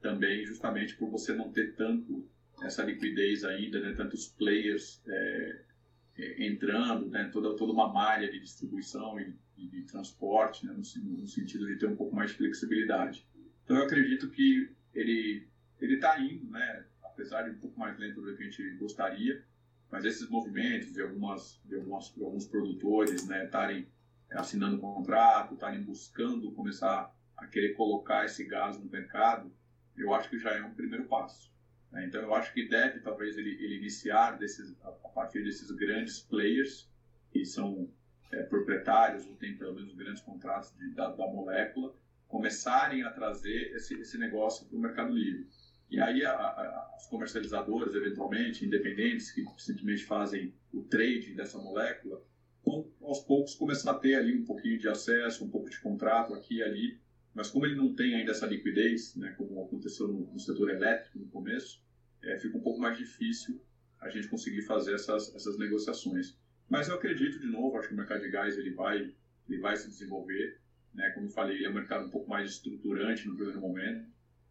também, 0.00 0.46
justamente 0.46 0.96
por 0.96 1.10
você 1.10 1.34
não 1.34 1.50
ter 1.50 1.74
tanto 1.74 2.24
essa 2.62 2.84
liquidez 2.84 3.44
ainda, 3.44 3.80
né? 3.80 3.94
tantos 3.94 4.28
players 4.28 5.02
é, 5.08 5.62
é 6.18 6.46
entrando, 6.46 7.06
né? 7.06 7.28
toda, 7.32 7.56
toda 7.56 7.72
uma 7.72 7.92
malha 7.92 8.30
de 8.30 8.38
distribuição 8.38 9.18
e 9.18 9.34
de 9.66 9.82
transporte, 9.82 10.64
né? 10.64 10.72
no, 10.72 11.18
no 11.18 11.26
sentido 11.26 11.66
de 11.66 11.76
ter 11.76 11.86
um 11.86 11.96
pouco 11.96 12.14
mais 12.14 12.30
de 12.30 12.36
flexibilidade. 12.36 13.26
Então 13.70 13.78
eu 13.78 13.86
acredito 13.86 14.28
que 14.30 14.68
ele 14.92 15.46
ele 15.80 15.94
está 15.94 16.18
indo, 16.18 16.50
né? 16.50 16.84
Apesar 17.04 17.42
de 17.42 17.50
um 17.50 17.58
pouco 17.60 17.78
mais 17.78 17.96
lento 18.00 18.20
do 18.20 18.36
que 18.36 18.42
a 18.42 18.46
gente 18.46 18.68
gostaria, 18.78 19.44
mas 19.88 20.04
esses 20.04 20.28
movimentos 20.28 20.92
de 20.92 21.00
algumas 21.00 21.60
de, 21.64 21.76
algumas, 21.76 22.12
de 22.12 22.20
alguns 22.20 22.48
produtores, 22.48 23.28
né, 23.28 23.44
estarem 23.44 23.86
assinando 24.32 24.80
contrato, 24.80 25.54
estarem 25.54 25.84
buscando 25.84 26.50
começar 26.50 27.14
a 27.36 27.46
querer 27.46 27.74
colocar 27.74 28.24
esse 28.24 28.44
gás 28.44 28.76
no 28.76 28.90
mercado, 28.90 29.52
eu 29.96 30.12
acho 30.12 30.28
que 30.28 30.38
já 30.40 30.50
é 30.50 30.62
um 30.64 30.74
primeiro 30.74 31.04
passo. 31.04 31.54
Né? 31.92 32.06
Então 32.06 32.20
eu 32.20 32.34
acho 32.34 32.52
que 32.52 32.68
deve 32.68 32.98
talvez 32.98 33.38
ele, 33.38 33.50
ele 33.50 33.76
iniciar 33.76 34.32
desses, 34.32 34.76
a, 34.82 34.90
partir 34.90 35.44
desses 35.44 35.70
grandes 35.70 36.18
players 36.18 36.90
que 37.30 37.44
são 37.44 37.88
é, 38.32 38.42
proprietários 38.42 39.28
ou 39.28 39.36
têm 39.36 39.56
pelo 39.56 39.76
menos 39.76 39.94
grandes 39.94 40.22
contratos 40.22 40.76
de, 40.76 40.90
da, 40.90 41.10
da 41.10 41.28
molécula 41.28 41.94
começarem 42.30 43.02
a 43.02 43.10
trazer 43.10 43.74
esse, 43.74 44.00
esse 44.00 44.16
negócio 44.16 44.66
para 44.66 44.78
o 44.78 44.80
Mercado 44.80 45.12
Livre. 45.12 45.48
E 45.90 46.00
aí 46.00 46.24
a, 46.24 46.32
a, 46.32 46.92
as 46.94 47.06
comercializadoras, 47.08 47.94
eventualmente, 47.94 48.64
independentes, 48.64 49.32
que 49.32 49.44
simplesmente 49.58 50.04
fazem 50.04 50.54
o 50.72 50.82
trade 50.84 51.34
dessa 51.34 51.58
molécula, 51.58 52.24
vão 52.64 52.88
aos 53.02 53.20
poucos 53.20 53.54
começar 53.56 53.90
a 53.90 53.98
ter 53.98 54.14
ali 54.14 54.34
um 54.34 54.44
pouquinho 54.44 54.78
de 54.78 54.88
acesso, 54.88 55.44
um 55.44 55.50
pouco 55.50 55.68
de 55.68 55.80
contrato 55.80 56.32
aqui 56.32 56.58
e 56.58 56.62
ali, 56.62 57.00
mas 57.34 57.50
como 57.50 57.66
ele 57.66 57.74
não 57.74 57.94
tem 57.94 58.14
ainda 58.14 58.30
essa 58.30 58.46
liquidez, 58.46 59.16
né, 59.16 59.34
como 59.36 59.64
aconteceu 59.64 60.06
no, 60.06 60.32
no 60.32 60.38
setor 60.38 60.70
elétrico 60.70 61.18
no 61.18 61.26
começo, 61.26 61.82
é, 62.22 62.38
fica 62.38 62.56
um 62.56 62.62
pouco 62.62 62.80
mais 62.80 62.96
difícil 62.96 63.60
a 64.00 64.08
gente 64.08 64.28
conseguir 64.28 64.62
fazer 64.62 64.94
essas, 64.94 65.34
essas 65.34 65.58
negociações. 65.58 66.38
Mas 66.68 66.88
eu 66.88 66.94
acredito, 66.94 67.40
de 67.40 67.46
novo, 67.46 67.76
acho 67.76 67.88
que 67.88 67.94
o 67.94 67.96
mercado 67.96 68.22
de 68.22 68.30
gás 68.30 68.56
ele 68.56 68.70
vai, 68.70 69.12
ele 69.48 69.60
vai 69.60 69.76
se 69.76 69.88
desenvolver. 69.88 70.60
Né? 70.94 71.10
Como 71.10 71.26
eu 71.26 71.30
falei, 71.30 71.56
ele 71.56 71.66
é 71.66 71.70
um 71.70 71.74
mercado 71.74 72.06
um 72.06 72.10
pouco 72.10 72.28
mais 72.28 72.50
estruturante 72.50 73.26
no 73.26 73.34
primeiro 73.34 73.60
momento. 73.60 74.06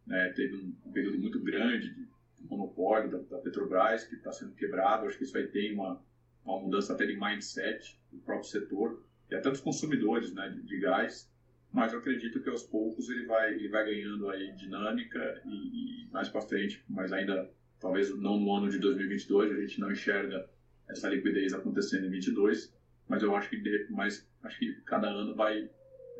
Né? 0.06 0.30
Teve 0.30 0.56
um 0.84 0.92
período 0.92 1.18
muito 1.18 1.40
grande 1.40 1.94
de 1.94 2.08
monopólio 2.48 3.10
da, 3.10 3.18
da 3.18 3.38
Petrobras 3.38 4.04
que 4.04 4.16
está 4.16 4.32
sendo 4.32 4.54
quebrado. 4.54 5.06
Acho 5.06 5.18
que 5.18 5.24
isso 5.24 5.32
vai 5.32 5.44
ter 5.44 5.72
uma, 5.72 6.02
uma 6.44 6.60
mudança 6.60 6.92
até 6.92 7.06
de 7.06 7.18
mindset 7.18 7.98
do 8.10 8.18
próprio 8.18 8.48
setor 8.48 9.04
e 9.30 9.34
até 9.34 9.50
dos 9.50 9.60
consumidores 9.60 10.32
né, 10.34 10.48
de, 10.48 10.62
de 10.62 10.78
gás. 10.78 11.30
Mas 11.72 11.92
eu 11.92 12.00
acredito 12.00 12.42
que 12.42 12.48
aos 12.48 12.64
poucos 12.64 13.08
ele 13.08 13.26
vai, 13.26 13.54
ele 13.54 13.68
vai 13.68 13.84
ganhando 13.84 14.28
aí 14.28 14.52
dinâmica 14.52 15.40
e, 15.44 16.06
e 16.06 16.10
mais 16.10 16.28
para 16.28 16.40
frente, 16.40 16.82
mas 16.88 17.12
ainda 17.12 17.48
talvez 17.78 18.10
não 18.16 18.38
no 18.38 18.52
ano 18.52 18.68
de 18.68 18.78
2022, 18.78 19.52
a 19.52 19.60
gente 19.60 19.80
não 19.80 19.92
enxerga 19.92 20.48
essa 20.88 21.08
liquidez 21.08 21.54
acontecendo 21.54 22.06
em 22.06 22.10
2022, 22.10 22.74
mas 23.08 23.22
eu 23.22 23.34
acho 23.34 23.48
que, 23.48 23.86
mais, 23.90 24.28
acho 24.42 24.58
que 24.58 24.72
cada 24.82 25.08
ano 25.08 25.34
vai 25.34 25.70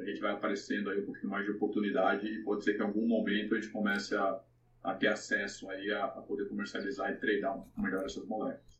a 0.02 0.07
gente 0.07 0.21
vai 0.21 0.33
aparecendo 0.33 0.90
aí 0.90 1.00
um 1.00 1.07
pouquinho 1.07 1.30
mais 1.30 1.45
de 1.45 1.52
oportunidade 1.52 2.26
e 2.26 2.42
pode 2.42 2.64
ser 2.64 2.75
que 2.75 2.83
em 2.83 2.87
algum 2.87 3.07
momento 3.07 3.54
a 3.54 3.61
gente 3.61 3.73
comece 3.73 4.14
a, 4.14 4.40
a 4.83 4.95
ter 4.95 5.09
acesso 5.09 5.69
aí 5.71 5.90
a, 5.92 6.04
a 6.04 6.23
poder 6.23 6.49
comercializar 6.49 7.11
e 7.11 7.16
treinar 7.16 7.57
um 7.57 7.83
melhor 7.83 8.04
essas 8.04 8.25
moléculas. 8.26 8.71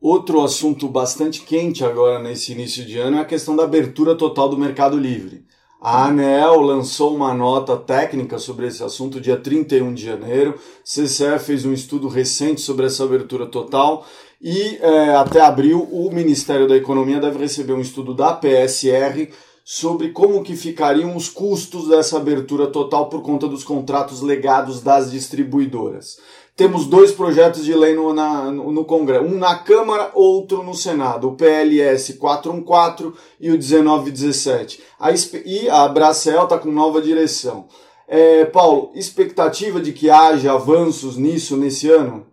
Outro 0.00 0.40
assunto 0.40 0.88
bastante 0.88 1.42
quente 1.42 1.84
agora 1.84 2.22
nesse 2.22 2.52
início 2.52 2.84
de 2.84 2.98
ano 2.98 3.18
é 3.18 3.20
a 3.20 3.24
questão 3.24 3.54
da 3.54 3.64
abertura 3.64 4.16
total 4.16 4.48
do 4.48 4.56
mercado 4.56 4.96
livre. 4.96 5.44
A 5.80 6.06
ANEEL 6.06 6.60
lançou 6.60 7.14
uma 7.14 7.32
nota 7.32 7.76
técnica 7.76 8.38
sobre 8.38 8.66
esse 8.66 8.82
assunto 8.82 9.20
dia 9.20 9.38
31 9.38 9.94
de 9.94 10.04
janeiro. 10.04 10.58
CCE 10.84 11.38
fez 11.38 11.64
um 11.64 11.72
estudo 11.72 12.06
recente 12.06 12.60
sobre 12.60 12.86
essa 12.86 13.04
abertura 13.04 13.46
total 13.46 14.06
e 14.40 14.78
é, 14.80 15.14
até 15.16 15.40
abril 15.40 15.82
o 15.90 16.10
Ministério 16.10 16.66
da 16.68 16.76
Economia 16.76 17.20
deve 17.20 17.38
receber 17.38 17.72
um 17.72 17.80
estudo 17.80 18.14
da 18.14 18.32
PSR 18.32 19.30
sobre 19.64 20.10
como 20.10 20.42
que 20.42 20.56
ficariam 20.56 21.16
os 21.16 21.28
custos 21.28 21.88
dessa 21.88 22.16
abertura 22.16 22.66
total 22.66 23.08
por 23.08 23.22
conta 23.22 23.46
dos 23.46 23.62
contratos 23.62 24.20
legados 24.20 24.80
das 24.80 25.10
distribuidoras. 25.10 26.18
Temos 26.56 26.86
dois 26.86 27.10
projetos 27.10 27.64
de 27.64 27.74
lei 27.74 27.94
no, 27.94 28.12
na, 28.12 28.50
no 28.50 28.84
Congresso, 28.84 29.24
um 29.24 29.38
na 29.38 29.58
Câmara, 29.58 30.10
outro 30.12 30.62
no 30.62 30.74
Senado, 30.74 31.28
o 31.28 31.34
PLS 31.34 32.14
414 32.18 33.14
e 33.40 33.50
o 33.50 33.56
1917. 33.56 34.82
A, 34.98 35.10
e 35.46 35.70
a 35.70 35.88
Bracel 35.88 36.44
está 36.44 36.58
com 36.58 36.70
nova 36.70 37.00
direção. 37.00 37.66
É, 38.06 38.44
Paulo, 38.44 38.90
expectativa 38.94 39.80
de 39.80 39.92
que 39.92 40.10
haja 40.10 40.52
avanços 40.52 41.16
nisso 41.16 41.56
nesse 41.56 41.88
ano? 41.88 42.26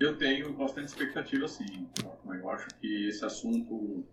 Eu 0.00 0.16
tenho 0.16 0.52
bastante 0.54 0.86
expectativa, 0.86 1.46
sim. 1.46 1.86
Eu 2.26 2.50
acho 2.50 2.66
que 2.80 3.08
esse 3.08 3.24
assunto 3.24 4.04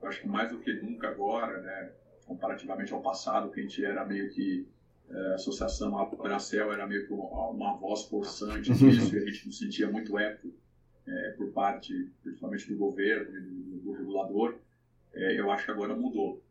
eu 0.00 0.08
acho 0.08 0.20
que 0.20 0.28
mais 0.28 0.50
do 0.50 0.58
que 0.58 0.72
nunca 0.74 1.08
agora, 1.08 1.60
né, 1.60 1.92
comparativamente 2.26 2.92
ao 2.92 3.02
passado, 3.02 3.50
que 3.50 3.60
a 3.60 3.62
gente 3.62 3.84
era 3.84 4.04
meio 4.04 4.30
que 4.30 4.68
é, 5.10 5.32
a 5.32 5.34
associação 5.34 5.98
a 5.98 6.04
Bracel 6.04 6.72
era 6.72 6.86
meio 6.86 7.06
que 7.06 7.12
uma, 7.12 7.48
uma 7.48 7.76
voz 7.76 8.04
forçante 8.04 8.72
disso, 8.72 9.16
e 9.16 9.18
a 9.18 9.24
gente 9.24 9.46
não 9.46 9.52
sentia 9.52 9.90
muito 9.90 10.18
eco 10.18 10.52
é, 11.06 11.30
por 11.30 11.50
parte, 11.52 12.10
principalmente 12.22 12.68
do 12.68 12.76
governo 12.76 13.36
e 13.36 13.40
do, 13.40 13.78
do 13.80 13.92
regulador, 13.92 14.58
é, 15.14 15.40
eu 15.40 15.50
acho 15.50 15.64
que 15.64 15.70
agora 15.70 15.96
mudou. 15.96 16.44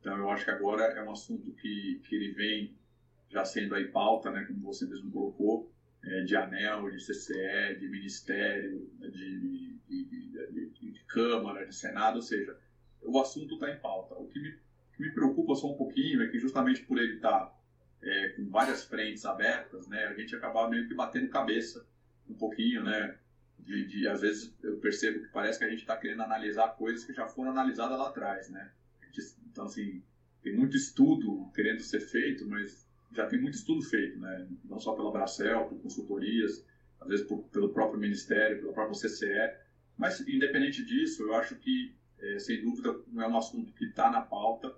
Então, 0.00 0.16
eu 0.16 0.28
acho 0.30 0.44
que 0.44 0.50
agora 0.50 0.82
é 0.84 1.02
um 1.02 1.10
assunto 1.10 1.52
que, 1.52 2.00
que 2.04 2.14
ele 2.14 2.32
vem 2.32 2.76
já 3.30 3.44
sendo 3.44 3.74
aí 3.74 3.88
pauta, 3.88 4.30
né, 4.30 4.44
como 4.44 4.60
você 4.60 4.86
mesmo 4.86 5.10
colocou, 5.10 5.72
é, 6.04 6.22
de 6.22 6.36
ANEL, 6.36 6.90
de 6.90 6.98
CCE, 6.98 7.78
de 7.78 7.88
Ministério, 7.88 8.90
de, 8.98 9.78
de, 9.88 10.10
de, 10.70 10.90
de 10.90 11.04
Câmara, 11.06 11.66
de 11.66 11.74
Senado, 11.74 12.16
ou 12.16 12.22
seja, 12.22 12.58
o 13.04 13.20
assunto 13.20 13.54
está 13.54 13.70
em 13.70 13.78
pauta. 13.78 14.14
O 14.14 14.28
que 14.28 14.40
me, 14.40 14.52
que 14.96 15.02
me, 15.02 15.12
preocupa 15.12 15.54
só 15.54 15.72
um 15.72 15.76
pouquinho 15.76 16.22
é 16.22 16.28
que 16.28 16.38
justamente 16.38 16.82
por 16.82 16.98
ele 16.98 17.16
estar 17.16 17.46
tá, 17.46 17.58
é, 18.02 18.28
com 18.30 18.48
várias 18.48 18.84
frentes 18.84 19.24
abertas, 19.24 19.86
né, 19.88 20.06
a 20.06 20.14
gente 20.14 20.34
acaba 20.34 20.68
meio 20.68 20.86
que 20.88 20.94
batendo 20.94 21.28
cabeça 21.28 21.86
um 22.28 22.34
pouquinho, 22.34 22.82
né, 22.82 23.16
de, 23.58 23.86
de 23.86 24.08
às 24.08 24.20
vezes 24.20 24.54
eu 24.62 24.78
percebo 24.78 25.20
que 25.20 25.28
parece 25.28 25.58
que 25.58 25.64
a 25.64 25.68
gente 25.68 25.80
está 25.80 25.96
querendo 25.96 26.22
analisar 26.22 26.76
coisas 26.76 27.04
que 27.04 27.12
já 27.12 27.26
foram 27.26 27.50
analisadas 27.50 27.98
lá 27.98 28.08
atrás, 28.08 28.48
né. 28.50 28.72
Gente, 29.04 29.36
então 29.50 29.64
assim 29.64 30.02
tem 30.42 30.56
muito 30.56 30.76
estudo 30.76 31.50
querendo 31.54 31.80
ser 31.80 32.00
feito, 32.00 32.46
mas 32.48 32.88
já 33.12 33.26
tem 33.26 33.40
muito 33.40 33.54
estudo 33.54 33.82
feito, 33.82 34.18
né, 34.18 34.48
não 34.64 34.78
só 34.78 34.94
pela 34.94 35.12
Bracel, 35.12 35.66
por 35.66 35.80
consultorias, 35.80 36.64
às 37.00 37.08
vezes 37.08 37.26
por, 37.26 37.42
pelo 37.44 37.72
próprio 37.72 38.00
Ministério, 38.00 38.60
pela 38.60 38.72
própria 38.72 38.98
CCE, 38.98 39.54
mas 39.96 40.20
independente 40.26 40.84
disso, 40.84 41.22
eu 41.22 41.34
acho 41.34 41.54
que 41.56 41.94
é, 42.22 42.38
sem 42.38 42.62
dúvida 42.62 42.94
não 43.08 43.22
é 43.22 43.28
um 43.28 43.36
assunto 43.36 43.72
que 43.72 43.84
está 43.84 44.10
na 44.10 44.20
pauta, 44.20 44.72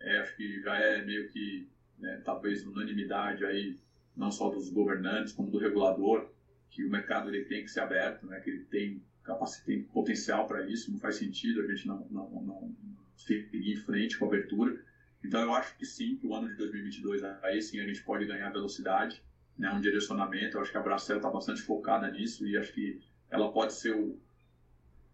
é, 0.00 0.18
acho 0.18 0.36
que 0.36 0.60
já 0.60 0.76
é 0.76 1.04
meio 1.04 1.28
que 1.28 1.68
né, 1.98 2.20
talvez 2.24 2.66
unanimidade 2.66 3.44
aí 3.44 3.78
não 4.16 4.30
só 4.30 4.50
dos 4.50 4.68
governantes 4.70 5.32
como 5.32 5.50
do 5.50 5.58
regulador 5.58 6.28
que 6.70 6.84
o 6.84 6.90
mercado 6.90 7.28
ele 7.28 7.44
tem 7.44 7.62
que 7.62 7.70
ser 7.70 7.80
aberto, 7.80 8.26
né, 8.26 8.40
que 8.40 8.50
ele 8.50 8.64
tem 8.64 9.02
capacidade, 9.22 9.82
potencial 9.92 10.46
para 10.46 10.68
isso, 10.68 10.90
não 10.90 10.98
faz 10.98 11.16
sentido 11.16 11.60
a 11.60 11.66
gente 11.66 11.86
não, 11.86 12.06
não, 12.10 12.30
não 12.42 12.74
seguir 13.16 13.72
em 13.72 13.76
frente 13.76 14.18
com 14.18 14.24
a 14.24 14.28
abertura. 14.28 14.78
Então 15.24 15.40
eu 15.40 15.54
acho 15.54 15.76
que 15.76 15.84
sim, 15.84 16.16
que 16.16 16.26
o 16.26 16.34
ano 16.34 16.48
de 16.48 16.56
2022 16.56 17.22
aí 17.42 17.60
sim 17.60 17.80
a 17.80 17.86
gente 17.86 18.02
pode 18.02 18.26
ganhar 18.26 18.50
velocidade, 18.50 19.22
né, 19.56 19.70
um 19.72 19.80
direcionamento. 19.80 20.56
Eu 20.56 20.62
acho 20.62 20.70
que 20.70 20.78
a 20.78 20.82
Bracel 20.82 21.16
está 21.16 21.30
bastante 21.30 21.62
focada 21.62 22.10
nisso 22.10 22.46
e 22.46 22.56
acho 22.56 22.72
que 22.72 23.00
ela 23.30 23.52
pode 23.52 23.74
ser 23.74 23.94
o 23.94 24.18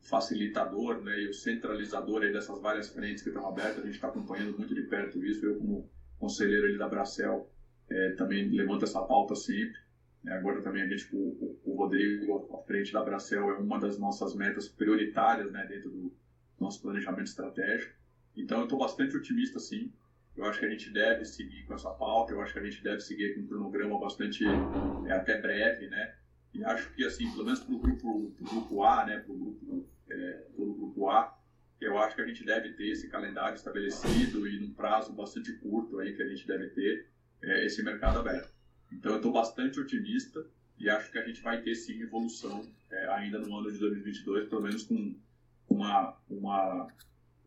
facilitador 0.05 1.03
né, 1.03 1.19
e 1.23 1.29
o 1.29 1.35
centralizador 1.35 2.23
aí 2.23 2.33
dessas 2.33 2.61
várias 2.61 2.89
frentes 2.89 3.23
que 3.23 3.31
estão 3.31 3.49
abertas. 3.49 3.79
A 3.79 3.87
gente 3.87 3.95
está 3.95 4.09
acompanhando 4.09 4.57
muito 4.57 4.75
de 4.75 4.83
perto 4.83 5.25
isso. 5.25 5.45
Eu 5.45 5.57
como 5.57 5.91
conselheiro 6.19 6.67
ali 6.67 6.79
da 6.79 6.89
Bracel 6.89 7.51
é, 7.91 8.11
também 8.13 8.49
levanto 8.51 8.85
essa 8.85 9.03
pauta 9.03 9.35
sempre. 9.35 9.79
É, 10.27 10.33
agora 10.33 10.63
também 10.63 10.83
a 10.83 10.87
gente, 10.87 11.09
o, 11.13 11.59
o 11.65 11.75
Rodrigo, 11.77 12.55
à 12.55 12.63
frente 12.67 12.93
da 12.93 13.03
Bracel, 13.03 13.51
é 13.51 13.55
uma 13.59 13.79
das 13.79 13.99
nossas 13.99 14.35
metas 14.35 14.69
prioritárias 14.69 15.51
né, 15.51 15.67
dentro 15.67 15.91
do 15.91 16.13
nosso 16.61 16.81
planejamento 16.83 17.27
estratégico. 17.27 17.95
Então 18.37 18.59
eu 18.59 18.65
estou 18.65 18.79
bastante 18.79 19.17
otimista, 19.17 19.59
sim. 19.59 19.93
Eu 20.37 20.45
acho 20.45 20.59
que 20.59 20.67
a 20.67 20.71
gente 20.71 20.91
deve 20.91 21.25
seguir 21.25 21.65
com 21.65 21.75
essa 21.75 21.91
pauta, 21.91 22.33
eu 22.33 22.41
acho 22.41 22.53
que 22.53 22.59
a 22.59 22.65
gente 22.65 22.83
deve 22.83 23.01
seguir 23.01 23.35
com 23.35 23.41
um 23.41 23.47
cronograma 23.47 23.99
bastante 24.01 24.45
é, 25.07 25.13
até 25.13 25.41
breve, 25.41 25.89
né? 25.89 26.15
E 26.53 26.65
acho 26.65 26.93
que, 26.95 27.05
assim, 27.05 27.31
pelo 27.33 27.45
menos 27.45 27.61
para 27.61 27.75
o 27.75 27.79
grupo, 27.79 28.33
grupo 28.41 28.85
A, 28.85 29.05
né, 29.05 29.19
para 29.19 29.33
o 29.33 29.37
grupo, 29.37 29.89
é, 30.15 30.47
grupo 30.57 31.09
A, 31.11 31.37
eu 31.81 31.99
acho 31.99 32.15
que 32.17 32.23
a 32.23 32.27
gente 32.27 32.45
deve 32.45 32.73
ter 32.73 32.89
esse 32.89 33.09
calendário 33.09 33.55
estabelecido 33.55 34.47
e 34.47 34.59
num 34.59 34.73
prazo 34.73 35.13
bastante 35.13 35.53
curto 35.55 35.99
aí 36.01 36.15
que 36.15 36.23
a 36.23 36.29
gente 36.29 36.47
deve 36.47 36.69
ter 36.69 37.09
é, 37.43 37.67
esse 37.67 37.83
mercado 37.83 38.19
aberto. 38.19 38.53
Então 38.93 39.13
eu 39.13 39.17
estou 39.17 39.33
bastante 39.33 39.79
otimista 39.81 40.45
e 40.79 40.89
acho 40.89 41.11
que 41.11 41.19
a 41.19 41.27
gente 41.27 41.43
vai 41.43 41.61
ter 41.61 41.75
sim 41.75 42.01
evolução 42.01 42.67
é, 42.91 43.09
ainda 43.09 43.39
no 43.39 43.57
ano 43.57 43.71
de 43.71 43.79
2022, 43.79 44.49
pelo 44.49 44.63
menos 44.63 44.85
com 44.85 45.15
uma, 45.69 46.17
uma 46.29 46.89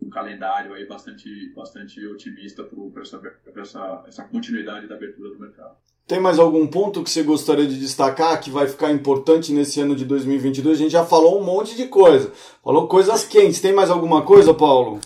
um 0.01 0.09
calendário 0.09 0.73
aí 0.73 0.85
bastante, 0.85 1.49
bastante 1.53 2.05
otimista 2.07 2.63
para 2.63 3.01
essa, 3.01 3.21
essa, 3.55 4.03
essa 4.07 4.23
continuidade 4.23 4.87
da 4.87 4.95
abertura 4.95 5.29
do 5.29 5.39
mercado. 5.39 5.75
Tem 6.07 6.21
mais 6.21 6.39
algum 6.39 6.65
ponto 6.65 7.03
que 7.03 7.09
você 7.09 7.21
gostaria 7.21 7.67
de 7.67 7.77
destacar 7.77 8.39
que 8.41 8.49
vai 8.49 8.65
ficar 8.65 8.91
importante 8.91 9.51
nesse 9.51 9.81
ano 9.81 9.93
de 9.93 10.05
2022? 10.05 10.79
A 10.79 10.81
gente 10.83 10.91
já 10.91 11.05
falou 11.05 11.41
um 11.41 11.43
monte 11.43 11.75
de 11.75 11.87
coisa, 11.87 12.31
falou 12.63 12.87
coisas 12.87 13.25
quentes. 13.25 13.59
Tem 13.59 13.73
mais 13.73 13.89
alguma 13.89 14.23
coisa, 14.23 14.53
Paulo? 14.53 15.01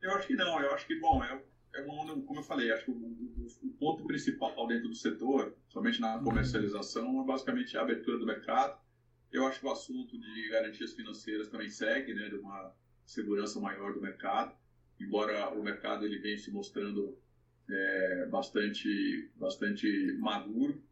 Eu 0.00 0.12
acho 0.12 0.26
que 0.26 0.34
não. 0.34 0.58
Eu 0.58 0.72
acho 0.72 0.86
que, 0.86 0.98
bom, 0.98 1.22
é, 1.22 1.38
é 1.74 1.82
como 1.82 2.38
eu 2.38 2.42
falei, 2.42 2.72
acho 2.72 2.86
que 2.86 2.90
o, 2.90 2.94
o, 2.94 3.46
o, 3.64 3.70
ponto 3.78 4.06
principal 4.06 4.66
dentro 4.66 4.88
do 4.88 4.94
setor, 4.94 5.54
somente 5.68 6.00
na 6.00 6.18
comercialização, 6.20 7.20
é 7.20 7.24
basicamente 7.26 7.76
a 7.76 7.82
abertura 7.82 8.18
do 8.18 8.24
mercado. 8.24 8.78
Eu 9.30 9.46
acho 9.46 9.60
que 9.60 9.66
o 9.66 9.70
assunto 9.70 10.18
de 10.18 10.48
garantias 10.48 10.94
financeiras 10.94 11.48
também 11.48 11.68
segue, 11.68 12.14
né, 12.14 12.30
de 12.30 12.36
uma 12.36 12.72
segurança 13.06 13.60
maior 13.60 13.94
do 13.94 14.00
mercado, 14.00 14.54
embora 15.00 15.48
o 15.50 15.62
mercado 15.62 16.04
ele 16.04 16.18
venha 16.18 16.36
se 16.36 16.50
mostrando 16.50 17.16
é, 17.70 18.26
bastante, 18.26 19.30
bastante 19.36 20.16
maduro, 20.18 20.82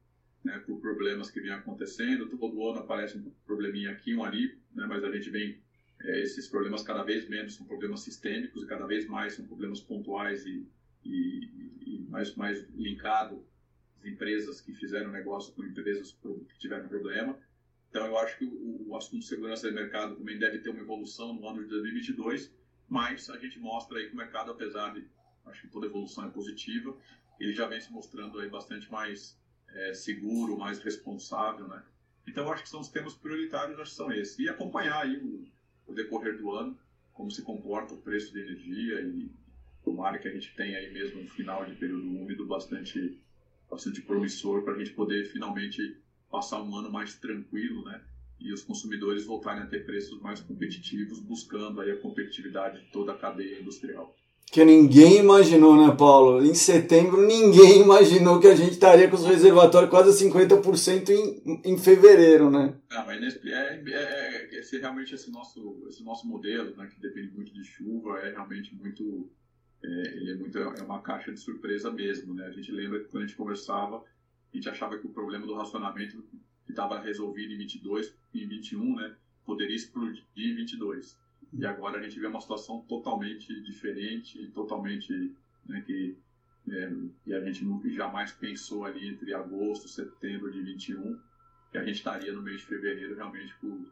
né, 0.42 0.59
por 0.66 0.80
problemas 0.80 1.30
que 1.30 1.40
vêm 1.40 1.52
acontecendo. 1.52 2.28
Todo 2.28 2.68
ano 2.68 2.80
aparece 2.80 3.18
um 3.18 3.33
probleminha 3.47 3.90
aqui, 3.90 4.14
um 4.14 4.25
ali, 4.25 4.59
né, 4.75 4.87
mas 4.87 5.02
a 5.02 5.11
gente 5.11 5.30
vem 5.30 5.59
é, 6.02 6.21
esses 6.21 6.49
problemas 6.49 6.83
cada 6.83 7.02
vez 7.02 7.28
menos 7.28 7.54
são 7.54 7.66
problemas 7.66 8.00
sistêmicos 8.00 8.62
e 8.62 8.66
cada 8.66 8.87
vez 8.87 9.06
mais 9.06 9.35
são 9.35 9.47
problemas 9.47 9.80
pontuais 9.80 10.44
e, 10.44 10.66
e, 11.05 11.50
e 11.87 12.07
mais 12.09 12.35
mais 12.35 12.68
linkado 12.70 13.46
às 13.96 14.05
empresas 14.05 14.61
que 14.61 14.74
fizeram 14.74 15.11
negócio 15.11 15.55
com 15.55 15.64
empresas 15.64 16.12
que 16.12 16.59
tiveram 16.59 16.88
problema. 16.88 17.38
Então, 17.94 18.09
eu 18.09 18.18
acho 18.18 18.37
que 18.38 18.44
o, 18.44 18.88
o 18.88 18.96
assunto 18.96 19.20
de 19.20 19.24
segurança 19.24 19.68
de 19.68 19.72
mercado 19.72 20.16
também 20.16 20.37
deve 20.37 20.59
ter 20.59 20.68
uma 20.70 20.80
evolução 20.80 21.33
no 21.33 21.48
ano 21.48 21.62
de 21.62 21.68
2022, 21.68 22.52
mas 22.88 23.30
a 23.30 23.38
gente 23.38 23.61
mostra 23.61 23.98
aí 23.98 24.09
que 24.09 24.14
o 24.14 24.16
mercado, 24.16 24.50
apesar 24.50 24.92
de, 24.92 25.07
acho 25.46 25.61
que 25.61 25.68
toda 25.68 25.87
evolução 25.87 26.26
é 26.26 26.28
positiva, 26.28 26.96
ele 27.38 27.52
já 27.52 27.68
vem 27.68 27.80
se 27.80 27.92
mostrando 27.92 28.40
aí 28.40 28.48
bastante 28.48 28.90
mais 28.90 29.38
é, 29.68 29.94
seguro, 29.94 30.59
mais 30.59 30.80
responsável, 30.80 31.68
né? 31.68 31.85
Então, 32.26 32.44
eu 32.44 32.52
acho 32.52 32.64
que 32.64 32.68
são 32.68 32.80
os 32.80 32.88
temas 32.88 33.14
prioritários, 33.14 33.78
acho 33.78 33.90
que 33.92 33.96
são 33.96 34.12
esses. 34.12 34.37
E 34.40 34.48
acompanhar 34.48 35.00
aí 35.00 35.16
o, 35.16 35.46
o 35.87 35.94
decorrer 35.94 36.37
do 36.37 36.50
ano, 36.50 36.76
como 37.12 37.30
se 37.30 37.42
comporta 37.42 37.94
o 37.94 37.98
preço 37.98 38.33
de 38.33 38.40
energia 38.40 39.02
e 39.02 39.30
tomara 39.85 40.18
que 40.18 40.26
a 40.26 40.33
gente 40.33 40.52
tenha 40.57 40.78
aí 40.78 40.92
mesmo 40.92 41.20
um 41.20 41.28
final 41.28 41.64
de 41.64 41.76
período 41.76 42.09
úmido 42.09 42.44
bastante, 42.44 43.16
bastante 43.70 44.02
promissor 44.02 44.64
para 44.64 44.74
a 44.74 44.78
gente 44.78 44.90
poder 44.90 45.26
finalmente 45.26 46.02
passar 46.35 46.61
um 46.61 46.77
ano 46.77 46.90
mais 46.90 47.14
tranquilo, 47.14 47.85
né? 47.85 48.01
E 48.40 48.53
os 48.53 48.64
consumidores 48.64 49.25
voltarem 49.25 49.62
a 49.62 49.66
ter 49.66 49.87
preços 49.87 50.20
mais 50.20 50.40
competitivos, 50.40 51.20
buscando 51.20 51.81
aí 51.81 51.92
a 51.92 52.01
competitividade 52.01 52.81
de 52.81 52.90
toda 52.90 53.12
a 53.12 53.16
cadeia 53.16 53.61
industrial. 53.61 54.12
Que 54.51 54.64
ninguém 54.64 55.20
imaginou, 55.20 55.77
né, 55.77 55.94
Paulo? 55.97 56.44
Em 56.44 56.53
setembro, 56.53 57.25
ninguém 57.25 57.83
imaginou 57.83 58.40
que 58.40 58.49
a 58.49 58.55
gente 58.55 58.73
estaria 58.73 59.09
com 59.09 59.14
os 59.14 59.25
reservatórios 59.25 59.90
quase 59.90 60.29
50% 60.29 61.11
em, 61.11 61.61
em 61.64 61.79
fevereiro, 61.79 62.51
né? 62.51 62.75
Ah, 62.90 63.05
mas 63.07 63.20
nesse, 63.20 63.53
é, 63.53 63.83
é, 63.87 63.92
é, 63.92 64.59
esse, 64.59 64.79
realmente 64.79 65.14
esse 65.14 65.31
nosso, 65.31 65.87
esse 65.88 66.03
nosso 66.03 66.27
modelo, 66.27 66.77
né, 66.77 66.88
que 66.92 67.01
depende 67.01 67.33
muito 67.33 67.55
de 67.55 67.62
chuva, 67.62 68.18
é 68.18 68.33
realmente 68.33 68.75
muito. 68.75 69.31
É, 69.83 69.88
ele 70.16 70.33
é, 70.33 70.35
muito, 70.35 70.59
é 70.59 70.83
uma 70.83 71.01
caixa 71.01 71.33
de 71.33 71.38
surpresa 71.38 71.92
mesmo, 71.92 72.35
né? 72.35 72.47
A 72.47 72.51
gente 72.51 72.73
lembra 72.73 72.99
que 72.99 73.07
quando 73.07 73.23
a 73.23 73.27
gente 73.27 73.37
conversava, 73.37 74.03
a 74.54 74.56
gente 74.56 74.68
achava 74.68 74.98
que 74.98 75.06
o 75.06 75.10
problema 75.10 75.46
do 75.46 75.54
racionamento 75.54 76.22
que 76.64 76.72
estava 76.72 77.00
resolvido 77.00 77.52
em 77.52 77.58
22 77.58 78.14
e 78.32 78.46
21, 78.46 78.96
né, 78.96 79.16
poderia 79.44 79.76
explodir 79.76 80.24
em 80.36 80.54
22. 80.54 81.18
E 81.52 81.66
agora 81.66 81.98
a 81.98 82.02
gente 82.02 82.18
vê 82.18 82.26
uma 82.26 82.40
situação 82.40 82.80
totalmente 82.88 83.60
diferente, 83.62 84.50
totalmente 84.54 85.34
né, 85.66 85.82
que 85.82 86.16
é, 86.66 86.90
e 87.26 87.34
a 87.34 87.40
gente 87.44 87.62
nunca, 87.64 87.90
jamais 87.90 88.32
pensou 88.32 88.86
ali 88.86 89.06
entre 89.08 89.34
agosto, 89.34 89.86
setembro 89.86 90.50
de 90.50 90.62
21 90.62 91.20
que 91.70 91.76
a 91.76 91.84
gente 91.84 91.96
estaria 91.96 92.32
no 92.32 92.40
mês 92.40 92.60
de 92.60 92.66
fevereiro 92.66 93.14
realmente 93.16 93.54
com, 93.56 93.84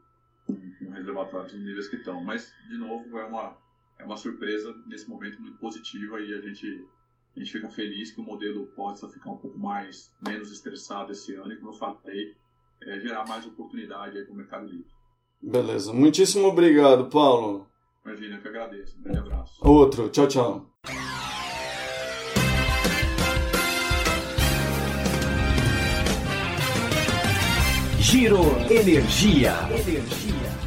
com, 0.46 0.54
com 0.54 0.90
reservatórios 0.90 1.52
nos 1.52 1.62
níveis 1.62 1.88
que 1.88 1.96
estão. 1.96 2.24
Mas 2.24 2.54
de 2.68 2.78
novo 2.78 3.18
é 3.18 3.24
uma 3.26 3.58
é 3.98 4.04
uma 4.04 4.16
surpresa 4.16 4.74
nesse 4.86 5.08
momento 5.08 5.40
muito 5.40 5.58
positiva 5.58 6.20
e 6.20 6.34
a 6.34 6.40
gente 6.40 6.86
a 7.36 7.38
gente 7.40 7.52
fica 7.52 7.68
feliz 7.68 8.10
que 8.10 8.20
o 8.20 8.24
modelo 8.24 8.66
possa 8.76 9.08
ficar 9.08 9.30
um 9.30 9.36
pouco 9.36 9.58
mais 9.58 10.12
menos 10.26 10.52
estressado 10.52 11.12
esse 11.12 11.34
ano 11.34 11.52
e, 11.52 11.56
como 11.56 11.70
eu 11.70 11.76
falei, 11.76 12.34
é, 12.82 13.00
gerar 13.00 13.26
mais 13.26 13.46
oportunidade 13.46 14.22
para 14.22 14.32
o 14.32 14.36
mercado 14.36 14.66
livre. 14.66 14.90
Beleza. 15.40 15.92
Muitíssimo 15.92 16.46
obrigado, 16.46 17.08
Paulo. 17.08 17.66
Imagina, 18.04 18.36
eu 18.36 18.42
que 18.42 18.48
agradeço. 18.48 18.98
Um 18.98 19.02
grande 19.02 19.18
abraço. 19.18 19.66
Outro. 19.66 20.08
Tchau, 20.10 20.28
tchau. 20.28 20.70
Giro 27.98 28.40
Energia. 28.70 29.54
Energia. 29.70 30.61